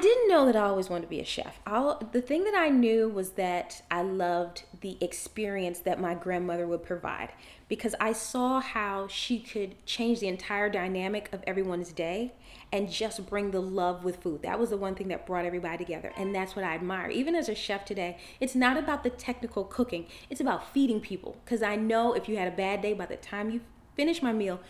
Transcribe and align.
didn't 0.00 0.28
know 0.28 0.46
that 0.46 0.56
I 0.56 0.62
always 0.62 0.88
wanted 0.88 1.02
to 1.02 1.08
be 1.08 1.20
a 1.20 1.24
chef. 1.24 1.60
I'll, 1.66 1.98
the 2.12 2.20
thing 2.20 2.44
that 2.44 2.54
I 2.54 2.68
knew 2.68 3.08
was 3.08 3.30
that 3.32 3.82
I 3.90 4.02
loved 4.02 4.64
the 4.80 4.96
experience 5.00 5.80
that 5.80 6.00
my 6.00 6.14
grandmother 6.14 6.66
would 6.66 6.82
provide 6.82 7.30
because 7.68 7.94
I 8.00 8.12
saw 8.12 8.60
how 8.60 9.06
she 9.06 9.38
could 9.38 9.74
change 9.86 10.20
the 10.20 10.28
entire 10.28 10.68
dynamic 10.68 11.28
of 11.32 11.42
everyone's 11.46 11.92
day 11.92 12.32
and 12.72 12.90
just 12.90 13.26
bring 13.26 13.50
the 13.50 13.60
love 13.60 14.04
with 14.04 14.22
food. 14.22 14.42
That 14.42 14.58
was 14.58 14.70
the 14.70 14.76
one 14.76 14.94
thing 14.94 15.08
that 15.08 15.26
brought 15.26 15.44
everybody 15.44 15.78
together. 15.84 16.12
And 16.16 16.34
that's 16.34 16.56
what 16.56 16.64
I 16.64 16.74
admire. 16.74 17.10
Even 17.10 17.34
as 17.34 17.48
a 17.48 17.54
chef 17.54 17.84
today, 17.84 18.18
it's 18.40 18.54
not 18.54 18.76
about 18.76 19.02
the 19.02 19.10
technical 19.10 19.64
cooking, 19.64 20.06
it's 20.28 20.40
about 20.40 20.72
feeding 20.72 21.00
people. 21.00 21.36
Because 21.44 21.62
I 21.62 21.76
know 21.76 22.12
if 22.12 22.28
you 22.28 22.36
had 22.36 22.48
a 22.48 22.56
bad 22.56 22.82
day, 22.82 22.92
by 22.92 23.06
the 23.06 23.16
time 23.16 23.50
you 23.50 23.60
finish 23.94 24.22
my 24.22 24.32
meal, 24.32 24.60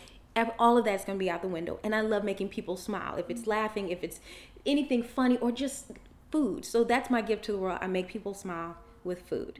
all 0.59 0.77
of 0.77 0.85
that's 0.85 1.05
going 1.05 1.17
to 1.17 1.23
be 1.23 1.29
out 1.29 1.41
the 1.41 1.47
window. 1.47 1.79
And 1.83 1.93
I 1.93 2.01
love 2.01 2.23
making 2.23 2.49
people 2.49 2.77
smile. 2.77 3.15
If 3.15 3.29
it's 3.29 3.47
laughing, 3.47 3.89
if 3.89 4.03
it's 4.03 4.19
anything 4.65 5.03
funny, 5.03 5.37
or 5.37 5.51
just 5.51 5.91
food. 6.31 6.65
So 6.65 6.83
that's 6.83 7.09
my 7.09 7.21
gift 7.21 7.43
to 7.45 7.51
the 7.51 7.57
world. 7.57 7.79
I 7.81 7.87
make 7.87 8.07
people 8.07 8.33
smile 8.33 8.77
with 9.03 9.21
food. 9.27 9.59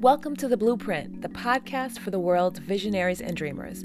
Welcome 0.00 0.36
to 0.36 0.48
The 0.48 0.56
Blueprint, 0.56 1.22
the 1.22 1.28
podcast 1.28 1.98
for 1.98 2.10
the 2.10 2.20
world's 2.20 2.60
visionaries 2.60 3.20
and 3.20 3.36
dreamers. 3.36 3.84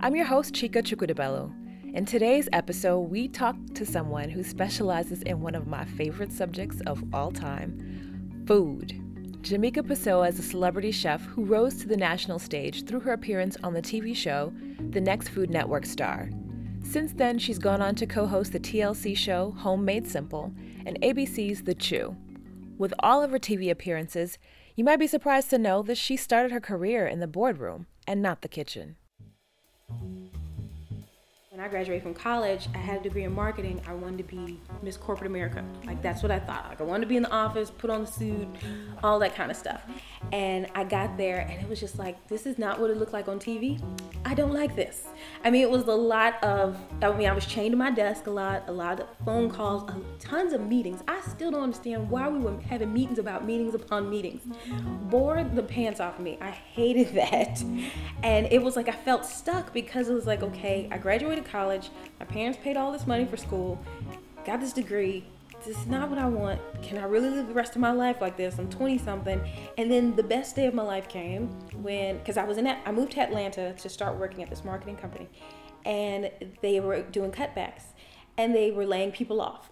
I'm 0.00 0.14
your 0.14 0.26
host, 0.26 0.54
Chika 0.54 0.82
Chukwudibelu. 0.82 1.94
In 1.94 2.04
today's 2.04 2.46
episode, 2.52 3.00
we 3.00 3.26
talk 3.26 3.56
to 3.74 3.86
someone 3.86 4.28
who 4.28 4.42
specializes 4.42 5.22
in 5.22 5.40
one 5.40 5.54
of 5.54 5.66
my 5.66 5.84
favorite 5.84 6.30
subjects 6.30 6.82
of 6.86 7.02
all 7.14 7.32
time 7.32 8.44
food. 8.46 9.05
Jamika 9.46 9.86
Pessoa 9.86 10.28
is 10.28 10.40
a 10.40 10.42
celebrity 10.42 10.90
chef 10.90 11.24
who 11.24 11.44
rose 11.44 11.76
to 11.76 11.86
the 11.86 11.96
national 11.96 12.40
stage 12.40 12.84
through 12.84 12.98
her 12.98 13.12
appearance 13.12 13.56
on 13.62 13.74
the 13.74 13.80
TV 13.80 14.12
show 14.12 14.52
The 14.90 15.00
Next 15.00 15.28
Food 15.28 15.50
Network 15.50 15.86
Star. 15.86 16.28
Since 16.82 17.12
then, 17.12 17.38
she's 17.38 17.60
gone 17.60 17.80
on 17.80 17.94
to 17.94 18.06
co 18.06 18.26
host 18.26 18.50
the 18.50 18.58
TLC 18.58 19.16
show 19.16 19.54
Homemade 19.56 20.08
Simple 20.08 20.52
and 20.84 21.00
ABC's 21.00 21.62
The 21.62 21.76
Chew. 21.76 22.16
With 22.76 22.92
all 22.98 23.22
of 23.22 23.30
her 23.30 23.38
TV 23.38 23.70
appearances, 23.70 24.36
you 24.74 24.82
might 24.82 24.98
be 24.98 25.06
surprised 25.06 25.50
to 25.50 25.58
know 25.58 25.80
that 25.82 25.96
she 25.96 26.16
started 26.16 26.50
her 26.50 26.58
career 26.58 27.06
in 27.06 27.20
the 27.20 27.28
boardroom 27.28 27.86
and 28.04 28.20
not 28.20 28.42
the 28.42 28.48
kitchen. 28.48 28.96
When 31.56 31.64
I 31.64 31.68
graduated 31.68 32.02
from 32.02 32.12
college, 32.12 32.68
I 32.74 32.78
had 32.78 33.00
a 33.00 33.02
degree 33.02 33.24
in 33.24 33.34
marketing. 33.34 33.80
I 33.88 33.94
wanted 33.94 34.18
to 34.18 34.24
be 34.24 34.60
Miss 34.82 34.98
Corporate 34.98 35.30
America. 35.30 35.64
Like 35.86 36.02
that's 36.02 36.22
what 36.22 36.30
I 36.30 36.38
thought. 36.38 36.66
Like 36.68 36.82
I 36.82 36.84
wanted 36.84 37.04
to 37.04 37.06
be 37.06 37.16
in 37.16 37.22
the 37.22 37.30
office, 37.30 37.70
put 37.70 37.88
on 37.88 38.02
the 38.02 38.06
suit, 38.06 38.46
all 39.02 39.18
that 39.20 39.34
kind 39.34 39.50
of 39.50 39.56
stuff. 39.56 39.80
And 40.32 40.66
I 40.74 40.84
got 40.84 41.16
there 41.16 41.38
and 41.38 41.58
it 41.62 41.66
was 41.66 41.80
just 41.80 41.98
like, 41.98 42.28
this 42.28 42.44
is 42.44 42.58
not 42.58 42.78
what 42.78 42.90
it 42.90 42.98
looked 42.98 43.14
like 43.14 43.26
on 43.26 43.38
TV. 43.38 43.80
I 44.26 44.34
don't 44.34 44.52
like 44.52 44.76
this. 44.76 45.04
I 45.44 45.50
mean, 45.50 45.62
it 45.62 45.70
was 45.70 45.84
a 45.84 45.92
lot 45.92 46.44
of, 46.44 46.76
I 47.00 47.10
mean, 47.16 47.26
I 47.26 47.32
was 47.32 47.46
chained 47.46 47.72
to 47.72 47.78
my 47.78 47.90
desk 47.90 48.26
a 48.26 48.30
lot, 48.30 48.64
a 48.68 48.72
lot 48.72 49.00
of 49.00 49.06
phone 49.24 49.48
calls, 49.48 49.90
tons 50.20 50.52
of 50.52 50.60
meetings. 50.60 51.02
I 51.08 51.22
still 51.22 51.50
don't 51.50 51.62
understand 51.62 52.10
why 52.10 52.28
we 52.28 52.38
were 52.38 52.60
having 52.68 52.92
meetings 52.92 53.18
about 53.18 53.46
meetings 53.46 53.74
upon 53.74 54.10
meetings. 54.10 54.42
Bored 55.04 55.56
the 55.56 55.62
pants 55.62 56.00
off 56.00 56.18
me. 56.18 56.36
I 56.38 56.50
hated 56.50 57.08
that. 57.14 57.62
And 58.22 58.46
it 58.50 58.62
was 58.62 58.76
like 58.76 58.88
I 58.88 58.92
felt 58.92 59.24
stuck 59.24 59.72
because 59.72 60.10
it 60.10 60.12
was 60.12 60.26
like, 60.26 60.42
okay, 60.42 60.86
I 60.92 60.98
graduated 60.98 61.45
college. 61.46 61.90
My 62.20 62.26
parents 62.26 62.58
paid 62.62 62.76
all 62.76 62.92
this 62.92 63.06
money 63.06 63.24
for 63.24 63.36
school, 63.36 63.82
got 64.44 64.60
this 64.60 64.72
degree. 64.72 65.24
This 65.64 65.78
is 65.78 65.86
not 65.86 66.10
what 66.10 66.18
I 66.18 66.26
want. 66.26 66.60
Can 66.82 66.98
I 66.98 67.04
really 67.04 67.30
live 67.30 67.48
the 67.48 67.54
rest 67.54 67.74
of 67.74 67.80
my 67.80 67.90
life 67.90 68.20
like 68.20 68.36
this? 68.36 68.58
I'm 68.58 68.68
20 68.68 68.98
something. 68.98 69.40
And 69.78 69.90
then 69.90 70.14
the 70.14 70.22
best 70.22 70.54
day 70.54 70.66
of 70.66 70.74
my 70.74 70.82
life 70.82 71.08
came 71.08 71.48
when, 71.82 72.18
because 72.18 72.36
I 72.36 72.44
was 72.44 72.58
in, 72.58 72.66
I 72.66 72.92
moved 72.92 73.12
to 73.12 73.20
Atlanta 73.20 73.72
to 73.72 73.88
start 73.88 74.16
working 74.18 74.42
at 74.42 74.50
this 74.50 74.64
marketing 74.64 74.96
company, 74.96 75.28
and 75.84 76.30
they 76.62 76.78
were 76.78 77.02
doing 77.02 77.32
cutbacks, 77.32 77.84
and 78.36 78.54
they 78.54 78.70
were 78.70 78.86
laying 78.86 79.10
people 79.10 79.40
off. 79.40 79.70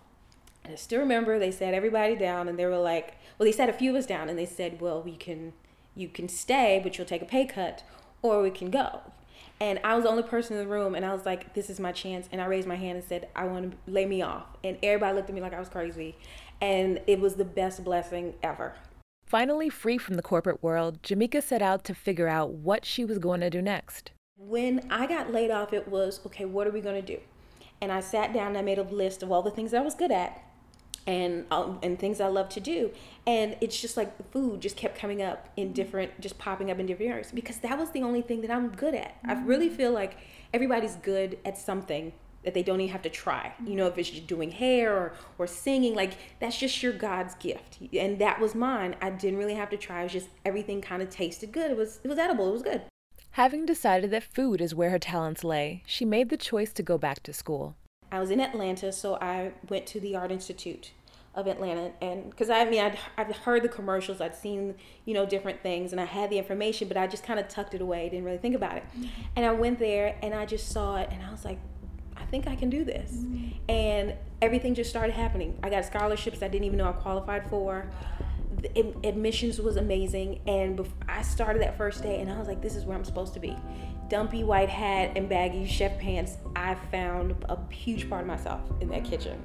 And 0.64 0.72
I 0.72 0.76
still 0.76 1.00
remember 1.00 1.38
they 1.38 1.50
sat 1.50 1.74
everybody 1.74 2.16
down, 2.16 2.48
and 2.48 2.58
they 2.58 2.66
were 2.66 2.78
like, 2.78 3.18
well, 3.38 3.44
they 3.44 3.52
sat 3.52 3.68
a 3.68 3.72
few 3.72 3.90
of 3.90 3.96
us 3.96 4.06
down, 4.06 4.28
and 4.28 4.38
they 4.38 4.46
said, 4.46 4.80
well, 4.80 5.02
we 5.02 5.14
can, 5.14 5.52
you 5.94 6.08
can 6.08 6.28
stay, 6.28 6.80
but 6.82 6.96
you'll 6.96 7.06
take 7.06 7.22
a 7.22 7.26
pay 7.26 7.44
cut, 7.44 7.84
or 8.22 8.42
we 8.42 8.50
can 8.50 8.70
go. 8.70 9.00
And 9.60 9.80
I 9.84 9.94
was 9.94 10.04
the 10.04 10.10
only 10.10 10.22
person 10.22 10.56
in 10.56 10.62
the 10.62 10.68
room, 10.68 10.94
and 10.94 11.04
I 11.04 11.14
was 11.14 11.24
like, 11.24 11.54
this 11.54 11.70
is 11.70 11.78
my 11.78 11.92
chance. 11.92 12.28
And 12.32 12.40
I 12.40 12.46
raised 12.46 12.66
my 12.66 12.74
hand 12.74 12.98
and 12.98 13.06
said, 13.06 13.28
I 13.36 13.44
want 13.44 13.70
to 13.70 13.90
lay 13.90 14.04
me 14.04 14.20
off. 14.20 14.44
And 14.62 14.76
everybody 14.82 15.16
looked 15.16 15.28
at 15.28 15.34
me 15.34 15.40
like 15.40 15.54
I 15.54 15.60
was 15.60 15.68
crazy. 15.68 16.16
And 16.60 17.00
it 17.06 17.20
was 17.20 17.34
the 17.34 17.44
best 17.44 17.84
blessing 17.84 18.34
ever. 18.42 18.74
Finally, 19.26 19.70
free 19.70 19.98
from 19.98 20.14
the 20.14 20.22
corporate 20.22 20.62
world, 20.62 21.02
Jamika 21.02 21.42
set 21.42 21.62
out 21.62 21.84
to 21.84 21.94
figure 21.94 22.28
out 22.28 22.50
what 22.50 22.84
she 22.84 23.04
was 23.04 23.18
going 23.18 23.40
to 23.40 23.50
do 23.50 23.62
next. 23.62 24.10
When 24.36 24.86
I 24.90 25.06
got 25.06 25.32
laid 25.32 25.50
off, 25.50 25.72
it 25.72 25.88
was 25.88 26.20
okay, 26.26 26.44
what 26.44 26.66
are 26.66 26.70
we 26.70 26.80
going 26.80 27.00
to 27.00 27.16
do? 27.16 27.20
And 27.80 27.90
I 27.90 28.00
sat 28.00 28.32
down 28.32 28.48
and 28.48 28.58
I 28.58 28.62
made 28.62 28.78
a 28.78 28.82
list 28.82 29.22
of 29.22 29.32
all 29.32 29.42
the 29.42 29.50
things 29.50 29.72
I 29.72 29.80
was 29.80 29.94
good 29.94 30.10
at 30.10 30.40
and 31.06 31.46
um, 31.50 31.78
and 31.82 31.98
things 31.98 32.20
I 32.20 32.28
love 32.28 32.48
to 32.50 32.60
do. 32.60 32.90
And 33.26 33.56
it's 33.60 33.80
just 33.80 33.96
like 33.96 34.30
food 34.30 34.60
just 34.60 34.76
kept 34.76 34.98
coming 34.98 35.22
up 35.22 35.48
in 35.56 35.66
mm-hmm. 35.66 35.74
different, 35.74 36.20
just 36.20 36.38
popping 36.38 36.70
up 36.70 36.78
in 36.78 36.86
different 36.86 37.10
areas 37.10 37.30
because 37.32 37.58
that 37.58 37.78
was 37.78 37.90
the 37.90 38.02
only 38.02 38.22
thing 38.22 38.40
that 38.42 38.50
I'm 38.50 38.68
good 38.68 38.94
at. 38.94 39.16
I 39.24 39.34
mm-hmm. 39.34 39.46
really 39.46 39.68
feel 39.68 39.92
like 39.92 40.16
everybody's 40.52 40.96
good 40.96 41.38
at 41.44 41.58
something 41.58 42.12
that 42.44 42.52
they 42.52 42.62
don't 42.62 42.80
even 42.80 42.92
have 42.92 43.02
to 43.02 43.10
try. 43.10 43.54
You 43.58 43.64
mm-hmm. 43.64 43.76
know, 43.76 43.86
if 43.86 43.98
it's 43.98 44.10
just 44.10 44.26
doing 44.26 44.50
hair 44.50 44.94
or, 44.94 45.14
or 45.38 45.46
singing, 45.46 45.94
like 45.94 46.12
that's 46.40 46.58
just 46.58 46.82
your 46.82 46.92
God's 46.92 47.34
gift. 47.36 47.78
And 47.92 48.18
that 48.18 48.40
was 48.40 48.54
mine. 48.54 48.96
I 49.00 49.10
didn't 49.10 49.38
really 49.38 49.54
have 49.54 49.70
to 49.70 49.76
try. 49.76 50.00
It 50.00 50.04
was 50.04 50.12
just 50.12 50.28
everything 50.44 50.80
kind 50.80 51.02
of 51.02 51.10
tasted 51.10 51.52
good. 51.52 51.70
It 51.70 51.76
was 51.76 52.00
it 52.04 52.08
was 52.08 52.18
edible. 52.18 52.48
It 52.48 52.52
was 52.52 52.62
good. 52.62 52.82
Having 53.32 53.66
decided 53.66 54.12
that 54.12 54.22
food 54.22 54.60
is 54.60 54.76
where 54.76 54.90
her 54.90 54.98
talents 54.98 55.42
lay, 55.42 55.82
she 55.86 56.04
made 56.04 56.28
the 56.28 56.36
choice 56.36 56.72
to 56.74 56.84
go 56.84 56.96
back 56.96 57.20
to 57.24 57.32
school. 57.32 57.74
I 58.14 58.20
was 58.20 58.30
in 58.30 58.40
Atlanta, 58.40 58.92
so 58.92 59.16
I 59.16 59.52
went 59.68 59.86
to 59.88 60.00
the 60.00 60.14
Art 60.14 60.30
Institute 60.30 60.92
of 61.34 61.48
Atlanta, 61.48 61.90
and 62.00 62.30
because 62.30 62.48
I 62.48 62.64
mean 62.64 62.80
I'd, 62.80 62.96
I've 63.18 63.36
heard 63.38 63.64
the 63.64 63.68
commercials, 63.68 64.20
I'd 64.20 64.36
seen 64.36 64.76
you 65.04 65.14
know 65.14 65.26
different 65.26 65.62
things, 65.62 65.90
and 65.90 66.00
I 66.00 66.04
had 66.04 66.30
the 66.30 66.38
information, 66.38 66.86
but 66.86 66.96
I 66.96 67.08
just 67.08 67.24
kind 67.24 67.40
of 67.40 67.48
tucked 67.48 67.74
it 67.74 67.80
away, 67.80 68.08
didn't 68.08 68.24
really 68.24 68.38
think 68.38 68.54
about 68.54 68.76
it. 68.76 68.84
Mm-hmm. 68.96 69.06
And 69.34 69.46
I 69.46 69.52
went 69.52 69.80
there, 69.80 70.16
and 70.22 70.32
I 70.32 70.46
just 70.46 70.70
saw 70.70 70.96
it, 70.96 71.08
and 71.10 71.22
I 71.24 71.30
was 71.32 71.44
like, 71.44 71.58
I 72.16 72.24
think 72.26 72.46
I 72.46 72.54
can 72.54 72.70
do 72.70 72.84
this, 72.84 73.10
mm-hmm. 73.10 73.48
and 73.68 74.14
everything 74.40 74.74
just 74.74 74.90
started 74.90 75.12
happening. 75.12 75.58
I 75.64 75.70
got 75.70 75.84
scholarships 75.84 76.40
I 76.40 76.48
didn't 76.48 76.66
even 76.66 76.78
know 76.78 76.88
I 76.88 76.92
qualified 76.92 77.50
for. 77.50 77.90
Admissions 78.76 79.60
was 79.60 79.76
amazing, 79.76 80.40
and 80.46 80.86
I 81.08 81.22
started 81.22 81.62
that 81.62 81.76
first 81.76 82.02
day, 82.02 82.20
and 82.20 82.30
I 82.30 82.38
was 82.38 82.48
like, 82.48 82.62
this 82.62 82.76
is 82.76 82.84
where 82.84 82.96
I'm 82.96 83.04
supposed 83.04 83.34
to 83.34 83.40
be 83.40 83.56
dumpy 84.08 84.44
white 84.44 84.68
hat 84.68 85.12
and 85.16 85.28
baggy 85.28 85.66
chef 85.66 85.98
pants, 85.98 86.36
I 86.54 86.74
found 86.90 87.34
a 87.48 87.58
huge 87.72 88.08
part 88.08 88.22
of 88.22 88.26
myself 88.26 88.60
in 88.80 88.88
that 88.90 89.04
kitchen. 89.04 89.42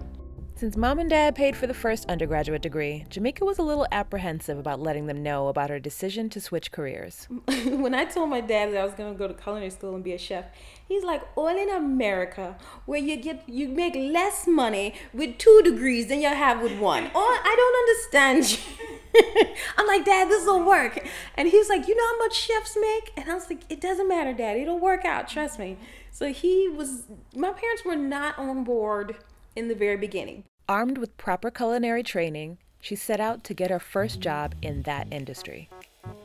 Since 0.60 0.76
mom 0.76 1.00
and 1.00 1.10
dad 1.10 1.36
paid 1.36 1.56
for 1.56 1.68
the 1.68 1.74
first 1.74 2.06
undergraduate 2.10 2.62
degree, 2.62 3.06
Jamika 3.10 3.46
was 3.46 3.60
a 3.60 3.64
little 3.64 3.88
apprehensive 3.94 4.58
about 4.58 4.82
letting 4.82 5.06
them 5.06 5.24
know 5.24 5.48
about 5.48 5.70
her 5.70 5.80
decision 5.80 6.30
to 6.32 6.42
switch 6.42 6.74
careers. 6.74 7.30
when 7.48 7.96
I 7.96 8.04
told 8.04 8.30
my 8.30 8.42
dad 8.42 8.74
that 8.74 8.82
I 8.82 8.84
was 8.84 8.94
going 8.94 9.14
to 9.14 9.18
go 9.18 9.30
to 9.30 9.34
culinary 9.34 9.70
school 9.70 9.96
and 9.96 10.04
be 10.04 10.12
a 10.12 10.18
chef, 10.18 10.48
he's 10.86 11.06
like, 11.06 11.22
"All 11.38 11.48
in 11.48 11.70
America, 11.70 12.58
where 12.86 13.00
you 13.00 13.16
get 13.16 13.48
you 13.48 13.70
make 13.70 13.96
less 13.96 14.48
money 14.48 14.96
with 15.14 15.38
two 15.38 15.62
degrees 15.64 16.08
than 16.08 16.20
you 16.20 16.28
have 16.28 16.62
with 16.62 16.78
one." 16.78 17.10
Oh, 17.16 17.42
I 17.42 17.56
don't 17.56 18.20
understand 18.20 18.52
you. 18.52 19.56
I'm 19.78 19.88
like, 19.88 20.04
Dad, 20.04 20.28
this 20.28 20.46
will 20.46 20.66
work. 20.66 21.08
And 21.36 21.48
he's 21.48 21.70
like, 21.70 21.88
You 21.88 21.96
know 21.96 22.06
how 22.06 22.18
much 22.18 22.36
chefs 22.36 22.78
make? 22.80 23.14
And 23.16 23.32
I 23.32 23.34
was 23.34 23.50
like, 23.50 23.62
It 23.70 23.80
doesn't 23.80 24.10
matter, 24.10 24.34
Dad. 24.34 24.58
It'll 24.58 24.78
work 24.78 25.06
out. 25.06 25.30
Trust 25.30 25.58
me. 25.58 25.78
So 26.12 26.34
he 26.34 26.68
was, 26.68 27.06
my 27.34 27.54
parents 27.54 27.86
were 27.86 27.96
not 27.96 28.38
on 28.38 28.66
board 28.66 29.16
in 29.56 29.68
the 29.68 29.76
very 29.76 29.98
beginning. 29.98 30.44
Armed 30.68 30.98
with 30.98 31.18
proper 31.18 31.50
culinary 31.50 32.04
training, 32.04 32.58
she 32.82 32.96
set 32.96 33.20
out 33.20 33.44
to 33.46 33.54
get 33.54 33.72
her 33.72 33.80
first 33.80 34.20
job 34.20 34.56
in 34.62 34.84
that 34.84 35.08
industry. 35.12 35.70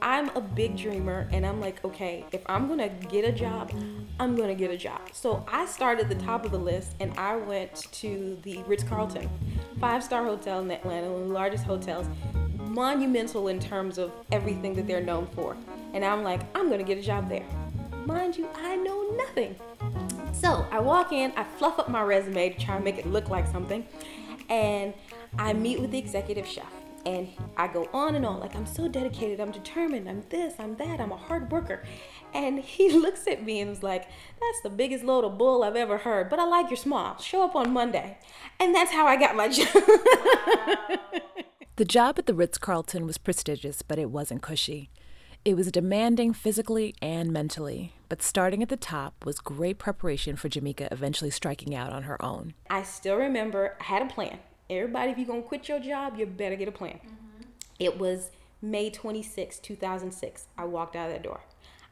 I'm 0.00 0.28
a 0.36 0.40
big 0.40 0.76
dreamer 0.76 1.28
and 1.32 1.44
I'm 1.44 1.60
like, 1.60 1.84
okay, 1.84 2.24
if 2.32 2.42
I'm 2.46 2.68
gonna 2.68 2.88
get 2.88 3.24
a 3.24 3.32
job, 3.32 3.72
I'm 4.20 4.36
gonna 4.36 4.54
get 4.54 4.70
a 4.70 4.76
job. 4.76 5.00
So 5.12 5.44
I 5.48 5.66
started 5.66 6.10
at 6.10 6.18
the 6.18 6.24
top 6.24 6.44
of 6.44 6.52
the 6.52 6.58
list 6.58 6.94
and 7.00 7.12
I 7.18 7.36
went 7.36 7.74
to 7.92 8.38
the 8.42 8.62
Ritz 8.64 8.84
Carlton, 8.84 9.28
five 9.80 10.04
star 10.04 10.24
hotel 10.24 10.60
in 10.60 10.70
Atlanta, 10.70 11.10
one 11.10 11.22
of 11.22 11.28
the 11.28 11.34
largest 11.34 11.64
hotels, 11.64 12.06
monumental 12.58 13.48
in 13.48 13.58
terms 13.58 13.98
of 13.98 14.12
everything 14.30 14.74
that 14.74 14.86
they're 14.86 15.02
known 15.02 15.26
for. 15.34 15.56
And 15.92 16.04
I'm 16.04 16.22
like, 16.22 16.40
I'm 16.56 16.70
gonna 16.70 16.84
get 16.84 16.98
a 16.98 17.02
job 17.02 17.28
there. 17.28 17.46
Mind 18.06 18.36
you, 18.36 18.48
I 18.54 18.76
know 18.76 19.10
nothing. 19.16 19.56
So 20.40 20.66
I 20.70 20.80
walk 20.80 21.12
in, 21.12 21.32
I 21.36 21.44
fluff 21.44 21.78
up 21.78 21.88
my 21.88 22.02
resume 22.02 22.50
to 22.50 22.58
try 22.58 22.74
and 22.76 22.84
make 22.84 22.98
it 22.98 23.06
look 23.06 23.30
like 23.30 23.46
something, 23.46 23.86
and 24.48 24.92
I 25.38 25.52
meet 25.52 25.80
with 25.80 25.90
the 25.90 25.98
executive 25.98 26.46
chef. 26.46 26.70
And 27.06 27.28
I 27.56 27.68
go 27.68 27.88
on 27.92 28.14
and 28.14 28.24
on, 28.24 28.40
like, 28.40 28.56
I'm 28.56 28.64
so 28.64 28.88
dedicated, 28.88 29.38
I'm 29.38 29.50
determined, 29.50 30.08
I'm 30.08 30.24
this, 30.30 30.54
I'm 30.58 30.74
that, 30.76 31.00
I'm 31.00 31.12
a 31.12 31.16
hard 31.16 31.52
worker. 31.52 31.84
And 32.32 32.58
he 32.58 32.90
looks 32.98 33.26
at 33.26 33.44
me 33.44 33.60
and 33.60 33.70
is 33.70 33.82
like, 33.82 34.04
That's 34.40 34.60
the 34.62 34.70
biggest 34.70 35.04
load 35.04 35.24
of 35.24 35.38
bull 35.38 35.62
I've 35.62 35.76
ever 35.76 35.98
heard, 35.98 36.30
but 36.30 36.38
I 36.38 36.44
like 36.44 36.70
your 36.70 36.78
smile. 36.78 37.18
Show 37.20 37.42
up 37.44 37.54
on 37.54 37.72
Monday. 37.72 38.18
And 38.58 38.74
that's 38.74 38.90
how 38.90 39.06
I 39.06 39.16
got 39.16 39.36
my 39.36 39.48
job. 39.50 39.66
the 41.76 41.84
job 41.84 42.18
at 42.18 42.26
the 42.26 42.34
Ritz 42.34 42.58
Carlton 42.58 43.06
was 43.06 43.18
prestigious, 43.18 43.82
but 43.82 43.98
it 43.98 44.10
wasn't 44.10 44.42
cushy. 44.42 44.90
It 45.44 45.56
was 45.56 45.70
demanding 45.70 46.32
physically 46.32 46.94
and 47.02 47.30
mentally, 47.30 47.92
But 48.14 48.22
starting 48.22 48.62
at 48.62 48.68
the 48.68 48.76
top 48.76 49.24
was 49.24 49.40
great 49.40 49.78
preparation 49.78 50.36
for 50.36 50.48
Jamika 50.48 50.86
eventually 50.92 51.32
striking 51.32 51.74
out 51.74 51.92
on 51.92 52.04
her 52.04 52.24
own. 52.24 52.54
I 52.70 52.84
still 52.84 53.16
remember 53.16 53.76
I 53.80 53.82
had 53.82 54.02
a 54.02 54.06
plan. 54.06 54.38
Everybody, 54.70 55.10
if 55.10 55.18
you're 55.18 55.26
gonna 55.26 55.42
quit 55.42 55.68
your 55.68 55.80
job, 55.80 56.16
you 56.16 56.24
better 56.24 56.54
get 56.54 56.68
a 56.68 56.70
plan. 56.70 57.00
Mm-hmm. 57.04 57.42
It 57.80 57.98
was 57.98 58.30
May 58.62 58.88
26, 58.88 59.58
2006. 59.58 60.46
I 60.56 60.64
walked 60.64 60.94
out 60.94 61.08
of 61.08 61.12
that 61.12 61.24
door. 61.24 61.40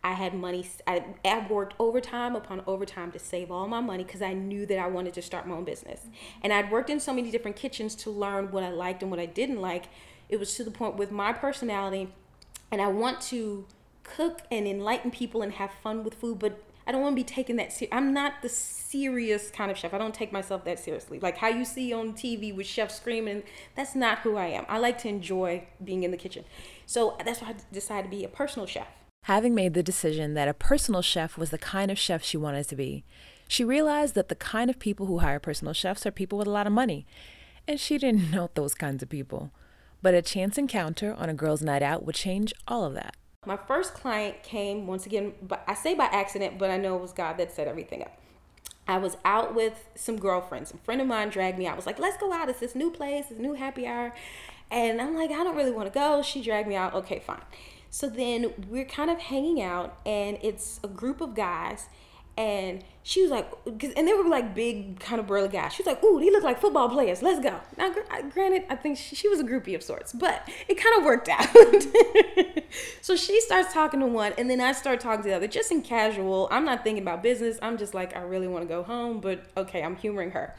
I 0.05 0.13
had 0.13 0.33
money. 0.33 0.65
I, 0.87 1.07
I 1.25 1.45
worked 1.51 1.75
overtime 1.81 2.37
upon 2.37 2.63
overtime 2.69 3.11
to 3.11 3.19
save 3.19 3.51
all 3.51 3.67
my 3.67 3.81
money 3.81 4.05
because 4.05 4.23
I 4.23 4.33
knew 4.33 4.65
that 4.67 4.79
I 4.79 4.87
wanted 4.87 5.15
to 5.15 5.23
start 5.23 5.49
my 5.49 5.57
own 5.57 5.65
business. 5.65 6.07
And 6.41 6.53
I'd 6.53 6.71
worked 6.71 6.89
in 6.89 7.01
so 7.01 7.13
many 7.13 7.33
different 7.33 7.57
kitchens 7.57 7.97
to 7.97 8.13
learn 8.13 8.53
what 8.53 8.63
I 8.63 8.71
liked 8.71 9.03
and 9.03 9.11
what 9.11 9.19
I 9.19 9.27
didn't 9.27 9.61
like. 9.61 9.87
It 10.29 10.39
was 10.39 10.55
to 10.55 10.63
the 10.63 10.71
point 10.71 10.95
with 10.95 11.11
my 11.11 11.33
personality, 11.33 12.15
and 12.71 12.81
I 12.81 12.87
want 12.87 13.21
to 13.23 13.67
cook 14.05 14.43
and 14.51 14.67
enlighten 14.67 15.11
people 15.11 15.43
and 15.43 15.53
have 15.53 15.71
fun 15.83 16.05
with 16.05 16.15
food, 16.15 16.39
but 16.39 16.63
I 16.87 16.93
don't 16.93 17.01
want 17.01 17.13
to 17.13 17.21
be 17.21 17.25
taken 17.25 17.57
that 17.57 17.73
serious. 17.73 17.95
I'm 17.95 18.13
not 18.13 18.43
the 18.43 18.49
serious 18.49 19.51
kind 19.51 19.71
of 19.71 19.79
chef. 19.79 19.95
I 19.95 19.99
don't 19.99 20.15
take 20.15 20.33
myself 20.33 20.65
that 20.65 20.79
seriously. 20.79 21.21
Like 21.21 21.39
how 21.39 21.49
you 21.49 21.65
see 21.65 21.93
on 21.93 22.13
TV 22.13 22.55
with 22.55 22.67
chefs 22.67 22.97
screaming, 22.97 23.45
that's 23.77 23.95
not 23.95 24.19
who 24.21 24.37
I 24.37 24.47
am. 24.47 24.67
I 24.69 24.79
like 24.79 24.99
to 24.99 25.09
enjoy 25.09 25.65
being 25.83 26.03
in 26.03 26.11
the 26.11 26.17
kitchen. 26.17 26.45
So 26.87 27.17
that's 27.25 27.41
why 27.41 27.51
I 27.51 27.55
decided 27.73 28.11
to 28.11 28.17
be 28.17 28.25
a 28.25 28.29
personal 28.29 28.67
chef. 28.67 28.89
Having 29.25 29.55
made 29.55 29.75
the 29.75 29.85
decision 29.85 30.35
that 30.35 30.49
a 30.49 30.55
personal 30.55 31.03
chef 31.03 31.39
was 31.39 31.51
the 31.51 31.59
kind 31.59 31.93
of 31.93 31.99
chef 31.99 32.25
she 32.25 32.37
wanted 32.37 32.69
to 32.69 32.77
be, 32.77 33.05
she 33.47 33.65
realized 33.65 34.17
that 34.17 34.29
the 34.29 34.35
kind 34.35 34.69
of 34.69 34.81
people 34.81 35.07
who 35.07 35.19
hire 35.19 35.39
personal 35.39 35.75
chefs 35.75 36.05
are 36.05 36.11
people 36.11 36.39
with 36.39 36.49
a 36.49 36.53
lot 36.53 36.67
of 36.67 36.73
money. 36.73 37.07
And 37.69 37.79
she 37.79 37.99
didn't 37.99 38.31
know 38.33 38.51
those 38.55 38.75
kinds 38.75 39.03
of 39.03 39.09
people. 39.09 39.53
But 40.01 40.15
a 40.15 40.23
chance 40.23 40.59
encounter 40.59 41.15
on 41.15 41.29
a 41.29 41.35
girls' 41.35 41.63
night 41.63 41.83
out 41.83 42.05
would 42.05 42.17
change 42.17 42.53
all 42.67 42.85
of 42.85 42.95
that. 42.95 43.15
My 43.45 43.57
first 43.57 43.95
client 43.95 44.45
came 44.45 44.87
once 44.87 45.05
again, 45.05 45.33
but 45.43 45.65
I 45.67 45.75
say 45.75 45.95
by 45.95 46.05
accident, 46.05 46.59
but 46.59 46.71
I 46.71 46.77
know 46.77 46.95
it 46.95 47.03
was 47.03 47.13
God 47.13 47.39
that 47.39 47.51
set 47.51 47.67
everything 47.67 48.03
up. 48.03 48.17
I 48.87 48.99
was 48.99 49.17
out 49.25 49.53
with 49.53 49.89
some 49.97 50.17
girlfriends. 50.17 50.73
A 50.73 50.77
friend 50.79 51.01
of 51.01 51.09
mine 51.09 51.29
dragged 51.29 51.59
me 51.59 51.67
out. 51.67 51.75
was 51.75 51.87
like, 51.87 51.99
let's 51.99 52.17
go 52.17 52.33
out. 52.33 52.49
It's 52.49 52.61
this 52.61 52.77
new 52.77 52.91
place, 52.91 53.27
this 53.27 53.39
new 53.39 53.55
happy 53.55 53.85
hour. 53.85 54.15
And 54.71 55.01
I'm 55.01 55.17
like, 55.17 55.33
I 55.33 55.43
don't 55.43 55.57
really 55.57 55.73
want 55.73 55.93
to 55.93 55.99
go. 55.99 56.23
She 56.23 56.41
dragged 56.41 56.69
me 56.69 56.77
out. 56.77 56.95
Okay, 56.95 57.19
fine. 57.19 57.43
So 57.91 58.09
then 58.09 58.55
we're 58.69 58.85
kind 58.85 59.11
of 59.11 59.19
hanging 59.19 59.61
out, 59.61 59.99
and 60.07 60.39
it's 60.41 60.79
a 60.85 60.89
group 60.89 61.21
of 61.21 61.35
guys. 61.35 61.89
And 62.37 62.83
she 63.03 63.21
was 63.21 63.31
like, 63.31 63.51
and 63.67 64.09
they 64.09 64.15
were 64.15 64.29
like 64.29 64.55
big, 64.55 64.99
kind 65.01 65.21
of 65.21 65.27
burly 65.27 65.49
guys. 65.49 65.75
She 65.75 65.83
was 65.83 65.87
like, 65.87 66.03
"Ooh, 66.03 66.19
they 66.19 66.31
look 66.31 66.45
like 66.45 66.61
football 66.61 66.89
players. 66.89 67.21
Let's 67.21 67.41
go." 67.41 67.61
Now, 67.77 67.95
granted, 68.31 68.65
I 68.71 68.77
think 68.77 68.97
she, 68.97 69.17
she 69.17 69.29
was 69.29 69.41
a 69.41 69.45
groupie 69.45 69.75
of 69.75 69.83
sorts, 69.83 70.13
but 70.13 70.49
it 70.69 70.77
kind 70.77 70.97
of 70.99 71.05
worked 71.05 71.29
out. 71.29 71.47
so 73.03 73.17
she 73.17 73.41
starts 73.41 73.75
talking 73.75 74.01
to 74.01 74.07
one, 74.07 74.33
and 74.39 74.49
then 74.49 74.61
I 74.61 74.73
start 74.73 75.01
talking 75.01 75.25
to 75.25 75.29
the 75.29 75.35
other, 75.35 75.49
just 75.49 75.71
in 75.73 75.83
casual. 75.83 76.49
I'm 76.51 76.65
not 76.65 76.85
thinking 76.85 77.03
about 77.03 77.23
business. 77.23 77.59
I'm 77.61 77.77
just 77.77 77.93
like, 77.93 78.17
I 78.17 78.21
really 78.21 78.49
want 78.49 78.63
to 78.63 78.69
go 78.69 78.83
home, 78.83 79.21
but 79.21 79.45
okay, 79.57 79.83
I'm 79.83 79.97
humoring 79.97 80.31
her. 80.31 80.55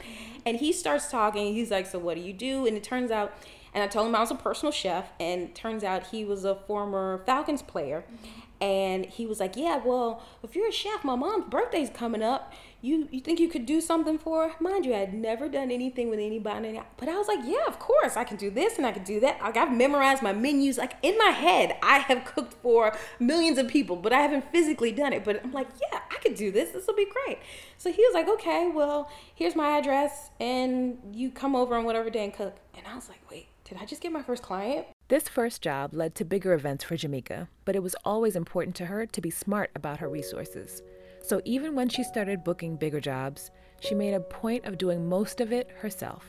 And 0.46 0.58
he 0.58 0.72
starts 0.72 1.10
talking. 1.10 1.54
He's 1.54 1.70
like, 1.70 1.86
"So 1.86 1.98
what 1.98 2.14
do 2.14 2.20
you 2.20 2.32
do?" 2.34 2.66
And 2.66 2.76
it 2.76 2.84
turns 2.84 3.10
out 3.10 3.32
and 3.74 3.82
I 3.82 3.88
told 3.88 4.06
him 4.06 4.14
I 4.14 4.20
was 4.20 4.30
a 4.30 4.36
personal 4.36 4.70
chef, 4.70 5.10
and 5.18 5.52
turns 5.54 5.82
out 5.82 6.06
he 6.06 6.24
was 6.24 6.44
a 6.44 6.54
former 6.54 7.22
Falcons 7.26 7.60
player. 7.60 8.04
Mm-hmm. 8.06 8.40
And 8.64 9.04
he 9.04 9.26
was 9.26 9.40
like, 9.40 9.56
"Yeah, 9.56 9.76
well, 9.84 10.22
if 10.42 10.56
you're 10.56 10.68
a 10.68 10.72
chef, 10.72 11.04
my 11.04 11.14
mom's 11.16 11.44
birthday's 11.50 11.90
coming 11.90 12.22
up. 12.22 12.54
You 12.80 13.08
you 13.10 13.20
think 13.20 13.38
you 13.38 13.48
could 13.48 13.66
do 13.66 13.78
something 13.82 14.16
for 14.16 14.48
her? 14.48 14.54
Mind 14.58 14.86
you, 14.86 14.94
I 14.94 15.00
had 15.00 15.12
never 15.12 15.50
done 15.50 15.70
anything 15.70 16.08
with 16.08 16.18
anybody, 16.18 16.80
but 16.96 17.10
I 17.10 17.18
was 17.18 17.28
like, 17.28 17.40
yeah, 17.44 17.66
of 17.66 17.78
course, 17.78 18.16
I 18.16 18.24
can 18.24 18.38
do 18.38 18.50
this 18.50 18.78
and 18.78 18.86
I 18.86 18.92
can 18.92 19.04
do 19.04 19.20
that. 19.20 19.38
Like 19.42 19.58
I've 19.58 19.70
memorized 19.70 20.22
my 20.22 20.32
menus, 20.32 20.78
like 20.78 20.94
in 21.02 21.18
my 21.18 21.28
head. 21.28 21.76
I 21.82 21.98
have 21.98 22.24
cooked 22.24 22.54
for 22.62 22.96
millions 23.20 23.58
of 23.58 23.68
people, 23.68 23.96
but 23.96 24.14
I 24.14 24.20
haven't 24.22 24.50
physically 24.50 24.92
done 24.92 25.12
it. 25.12 25.24
But 25.24 25.44
I'm 25.44 25.52
like, 25.52 25.68
yeah, 25.82 26.00
I 26.10 26.16
could 26.22 26.34
do 26.34 26.50
this. 26.50 26.70
This 26.70 26.86
will 26.86 26.96
be 26.96 27.06
great. 27.06 27.40
So 27.76 27.92
he 27.92 28.02
was 28.02 28.14
like, 28.14 28.28
okay, 28.30 28.70
well, 28.74 29.10
here's 29.34 29.54
my 29.54 29.76
address, 29.76 30.30
and 30.40 30.96
you 31.12 31.30
come 31.30 31.54
over 31.54 31.74
on 31.74 31.84
whatever 31.84 32.08
day 32.08 32.24
and 32.24 32.32
cook. 32.32 32.56
And 32.74 32.86
I 32.86 32.94
was 32.94 33.10
like, 33.10 33.20
wait 33.30 33.48
did 33.64 33.78
I 33.80 33.86
just 33.86 34.02
get 34.02 34.12
my 34.12 34.22
first 34.22 34.42
client? 34.42 34.86
This 35.08 35.28
first 35.28 35.60
job 35.60 35.92
led 35.92 36.14
to 36.14 36.24
bigger 36.24 36.54
events 36.54 36.82
for 36.82 36.96
Jamika, 36.96 37.48
but 37.66 37.76
it 37.76 37.82
was 37.82 37.94
always 38.06 38.36
important 38.36 38.74
to 38.76 38.86
her 38.86 39.04
to 39.04 39.20
be 39.20 39.28
smart 39.28 39.70
about 39.74 39.98
her 39.98 40.08
resources. 40.08 40.82
So 41.22 41.42
even 41.44 41.74
when 41.74 41.90
she 41.90 42.02
started 42.02 42.42
booking 42.42 42.76
bigger 42.76 43.00
jobs, 43.00 43.50
she 43.80 43.94
made 43.94 44.14
a 44.14 44.20
point 44.20 44.64
of 44.64 44.78
doing 44.78 45.06
most 45.06 45.42
of 45.42 45.52
it 45.52 45.70
herself. 45.76 46.24